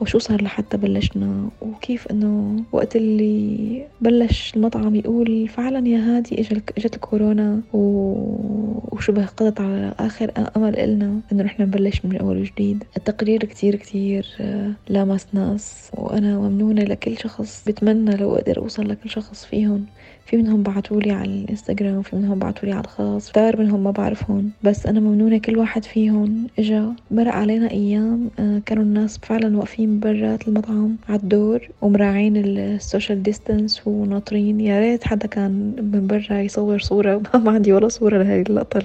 وشو 0.00 0.18
صار 0.18 0.42
لحتى 0.42 0.76
بلشنا؟ 0.76 1.50
وكيف 1.60 2.06
إنه 2.10 2.64
وقت 2.72 2.96
اللي 2.96 3.86
بلش 4.00 4.52
المطعم 4.56 4.94
يقول 4.94 5.48
فعلا 5.48 5.88
يا 5.88 5.98
هادي 5.98 6.40
إجت 6.78 6.94
الكورونا 6.94 7.62
وشبه 7.72 9.26
قضت 9.26 9.60
على 9.60 9.94
آخر 9.98 10.32
امل 10.56 10.76
إلنا 10.78 11.20
إنه 11.32 11.42
نحن 11.42 11.62
نبلش 11.62 12.04
من 12.04 12.16
أول 12.16 12.36
وجديد. 12.38 12.84
التقرير 12.96 13.44
كتير 13.44 13.76
كتير 13.76 14.26
آه، 14.40 14.72
لامس 14.88 15.26
ناس 15.32 15.90
وأنا 15.94 16.38
ممنونة 16.38 16.82
لكل 16.82 17.18
شخص 17.18 17.64
بتمنى 17.66 18.16
لو 18.16 18.36
أقدر 18.36 18.58
أوصل 18.58 18.88
لكل 18.88 19.10
شخص 19.10 19.44
فيهم. 19.44 19.86
في 20.26 20.36
منهم 20.36 20.62
بعتولي 20.62 21.10
على 21.10 21.30
الإنستغرام 21.30 21.96
وفي 21.96 22.16
منهم 22.16 22.38
بعتولي 22.38 22.72
على 22.72 22.84
الخاص 22.84 23.30
كتار 23.30 23.56
منهم 23.60 23.84
ما 23.84 23.90
بعرفهم 23.90 24.50
بس 24.62 24.86
أنا 24.86 25.00
ممنونة 25.00 25.38
كل 25.38 25.58
واحد 25.58 25.84
فيهم 25.84 26.46
إجا. 26.58 26.92
مرق 27.10 27.32
علينا 27.32 27.70
أيام 27.70 28.30
آه، 28.38 28.62
كانوا 28.66 28.82
الناس 28.82 29.18
فعلا 29.18 29.56
واقفين 29.56 30.00
برات 30.00 30.48
المطعم 30.48 30.96
على 31.08 31.18
الدور 31.18 31.68
ومراعين 31.82 32.36
ال 32.36 32.48
social 32.48 33.22
distance 33.22 33.82
وناطرين. 33.86 34.60
يا 34.60 34.80
ريت 34.80 35.04
حدا 35.04 35.26
كان 35.26 35.76
من 35.92 36.06
برا 36.06 36.40
يصور 36.40 36.78
صورة. 36.78 37.22
ما 37.44 37.50
عندي 37.50 37.72
ولا 37.72 37.88
صورة 37.88 38.18
لهي 38.18 38.40
اللقطة 38.42 38.82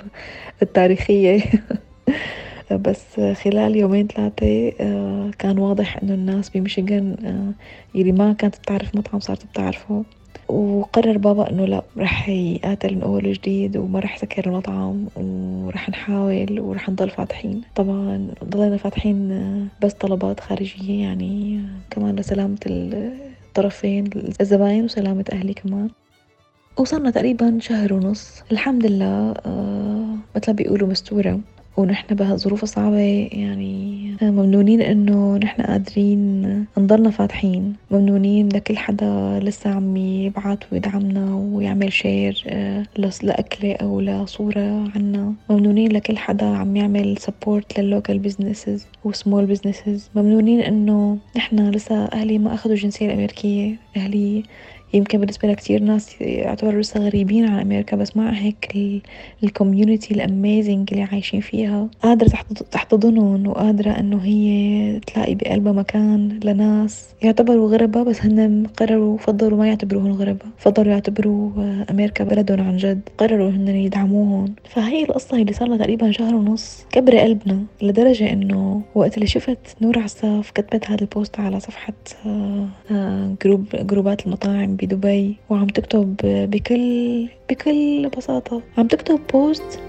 التاريخية. 0.62 1.42
بس 2.72 3.20
خلال 3.20 3.76
يومين 3.76 4.08
ثلاثة 4.08 4.72
آه، 4.80 5.32
كان 5.40 5.58
واضح 5.60 5.98
إنه 6.04 6.14
الناس 6.14 6.50
بميشيغان 6.50 7.16
آه، 7.26 7.98
يلي 8.00 8.12
ما 8.12 8.34
كانت 8.34 8.56
بتعرف 8.58 8.96
مطعم 8.96 9.20
صارت 9.20 9.46
بتعرفه. 9.46 10.04
وقرر 10.52 11.18
بابا 11.18 11.50
إنه 11.50 11.66
لا 11.66 11.82
رح 11.98 12.30
يقاتل 12.30 12.96
من 12.96 13.02
اول 13.02 13.28
وجديد 13.28 13.78
وما 13.78 14.00
رح 14.00 14.16
يسكر 14.16 14.48
المطعم 14.48 15.08
ورح 15.18 15.90
نحاول 15.90 16.60
ورح 16.60 16.90
نضل 16.90 17.10
فاتحين. 17.10 17.62
طبعا 17.76 18.28
ضلينا 18.44 18.78
فاتحين 18.78 19.70
بس 19.84 19.94
طلبات 19.94 20.40
خارجية 20.40 21.02
يعني 21.02 21.62
كمان 21.90 22.16
لسلامة 22.16 22.58
الطرفين 22.68 24.10
الزباين 24.42 24.84
وسلامة 24.84 25.26
أهلي 25.34 25.54
كمان. 25.54 25.90
وصلنا 26.78 27.12
تقريبا 27.12 27.58
شهر 27.60 27.94
ونص. 27.94 28.44
الحمد 28.52 28.86
لله 28.86 29.34
آه 29.46 30.16
مثل 30.36 30.54
بيقولوا 30.54 30.88
مستورة. 30.88 31.40
ونحن 31.78 32.16
بهالظروف 32.16 32.64
الصعبة 32.64 33.30
يعني 33.32 34.02
ممنونين 34.22 34.82
إنه 34.82 35.38
نحن 35.38 35.62
قادرين 35.62 36.42
نضلنا 36.78 37.10
فاتحين. 37.10 37.76
ممنونين 37.92 38.50
لكل 38.50 38.78
حدا 38.78 39.40
لسه 39.44 39.70
عم 39.70 39.98
يبعث 39.98 40.60
ويدعمنا 40.72 41.36
ويعمل 41.36 41.94
share 41.94 42.44
آه، 42.48 42.86
لأكلة 43.24 43.74
أو 43.74 44.02
لصورة 44.02 44.90
عنا. 44.96 45.34
ممنونين 45.50 45.92
لكل 45.92 46.18
حدا 46.18 46.46
عم 46.46 46.76
يعمل 46.76 47.18
support 47.18 47.80
لل 47.80 47.91
local 47.91 48.20
businesses 48.20 48.88
و 49.04 49.11
small 49.11 49.46
businesses 49.46 50.10
ممنونين 50.16 50.60
إنه 50.60 51.18
نحن 51.38 51.70
لسه 51.70 52.06
أهلي 52.06 52.38
ما 52.38 52.54
اخذوا 52.54 52.76
الجنسية 52.76 53.06
الأمريكية 53.06 53.76
أهلي 53.98 54.44
يمكن 54.94 55.20
بالنسبة 55.20 55.48
لكتير 55.48 55.84
ناس 55.84 56.22
يعتبروا 56.22 56.82
لسه 56.82 57.00
غريبين 57.00 57.46
عن 57.46 57.60
أمريكا 57.60 57.98
بس 57.98 58.18
مع 58.18 58.30
هيك 58.30 58.76
ال 59.44 59.51
community 59.51 60.14
ال 60.14 60.23
amazing 60.23 60.90
اللي 60.92 61.04
عايشين 61.04 61.42
فيها 61.42 61.88
قادرة 62.04 62.30
تحتضنهم 62.72 63.48
وقادرة 63.48 63.92
إنه 63.92 64.18
هي 64.18 65.00
تلاقي 65.00 65.36
بقلبها 65.36 65.72
مكان 65.72 66.40
لناس 66.44 67.10
يعتبروا 67.22 67.70
غربة 67.70 68.04
بس 68.04 68.22
هن 68.22 68.68
قرروا 68.78 69.18
فضلوا 69.18 69.58
ما 69.58 69.68
يعتبروهم 69.68 70.12
غربة 70.12 70.46
فضلوا 70.58 70.92
يعتبروا 70.94 71.52
أمريكا 71.92 72.24
بلدهم 72.24 72.62
عن 72.62 72.78
جد 72.78 73.10
قرروا 73.18 73.50
هن 73.50 73.68
يدعموهم. 73.68 74.56
فهي 74.70 75.04
القصة 75.04 75.38
اللي 75.38 75.54
صار 75.54 75.68
لها 75.68 75.78
تقريبا 75.78 76.12
شهر 76.12 76.36
ونص 76.36 76.86
كبر 76.92 77.18
قلبنا 77.18 77.64
لدرجة 77.82 78.34
إنه 78.34 78.82
وقت 78.96 79.16
اللي 79.16 79.28
شفت 79.28 79.76
نور 79.82 80.00
عساف 80.00 80.52
كتبت 80.52 80.90
هذا 80.90 81.02
ال 81.02 81.09
post 81.09 81.40
على 81.40 81.60
صفحة 81.60 81.94
آه، 82.26 82.68
آه، 82.92 83.36
group 83.44 83.66
جروبات 83.74 84.26
المطاعم 84.26 84.76
بدبي 84.82 85.38
وعم 85.50 85.68
تكتب 85.68 86.16
بكل 86.24 87.28
بكل 87.50 88.10
بساطة. 88.18 88.62
عم 88.78 88.88
تكتب 88.88 89.20
post 89.34 89.80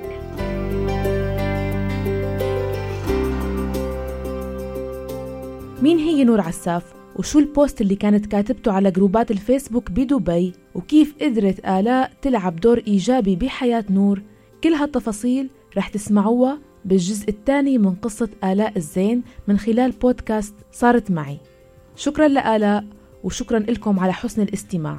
مين 5.82 5.98
هي 5.98 6.24
نور 6.24 6.40
عساف؟ 6.40 6.94
وشو 7.16 7.38
ال 7.38 7.47
post 7.47 7.80
اللي 7.80 7.96
كانت 7.96 8.26
كاتبته 8.26 8.72
على 8.72 8.90
جروبات 8.90 9.30
الفيسبوك 9.30 9.90
بدبي؟ 9.90 10.52
وكيف 10.74 11.14
قدرت 11.22 11.66
آلاء 11.66 12.12
تلعب 12.22 12.56
دور 12.56 12.82
إيجابي 12.86 13.36
بحياة 13.36 13.84
نور؟ 13.90 14.22
كل 14.64 14.72
هالتفاصيل 14.72 15.50
رح 15.76 15.88
تسمعوها 15.88 16.58
بالجزء 16.84 17.28
الثاني 17.28 17.78
من 17.78 17.94
قصة 17.94 18.28
آلاء 18.44 18.72
الزين 18.76 19.22
من 19.48 19.58
خلال 19.58 19.90
بودكاست 19.90 20.54
صارت 20.72 21.10
معي. 21.10 21.38
شكرا 21.96 22.28
لآلاء. 22.28 22.84
وشكرا 23.24 23.58
لكم 23.58 24.00
على 24.00 24.12
حسن 24.12 24.42
الاستماع. 24.42 24.98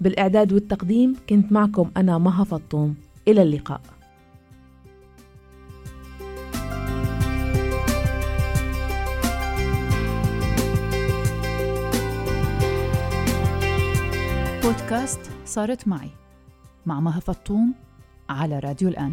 بالإعداد 0.00 0.52
والتقديم 0.52 1.16
كنت 1.28 1.52
معكم 1.52 1.90
أنا 1.96 2.18
مها 2.18 2.44
فطوم. 2.44 2.94
إلى 3.28 3.42
اللقاء. 3.42 3.80
بودكاست 14.62 15.20
صارت 15.44 15.88
معي 15.88 16.10
مع 16.86 17.00
مها 17.00 17.20
فطوم 17.20 17.74
على 18.28 18.58
راديو 18.58 18.88
الآن. 18.88 19.12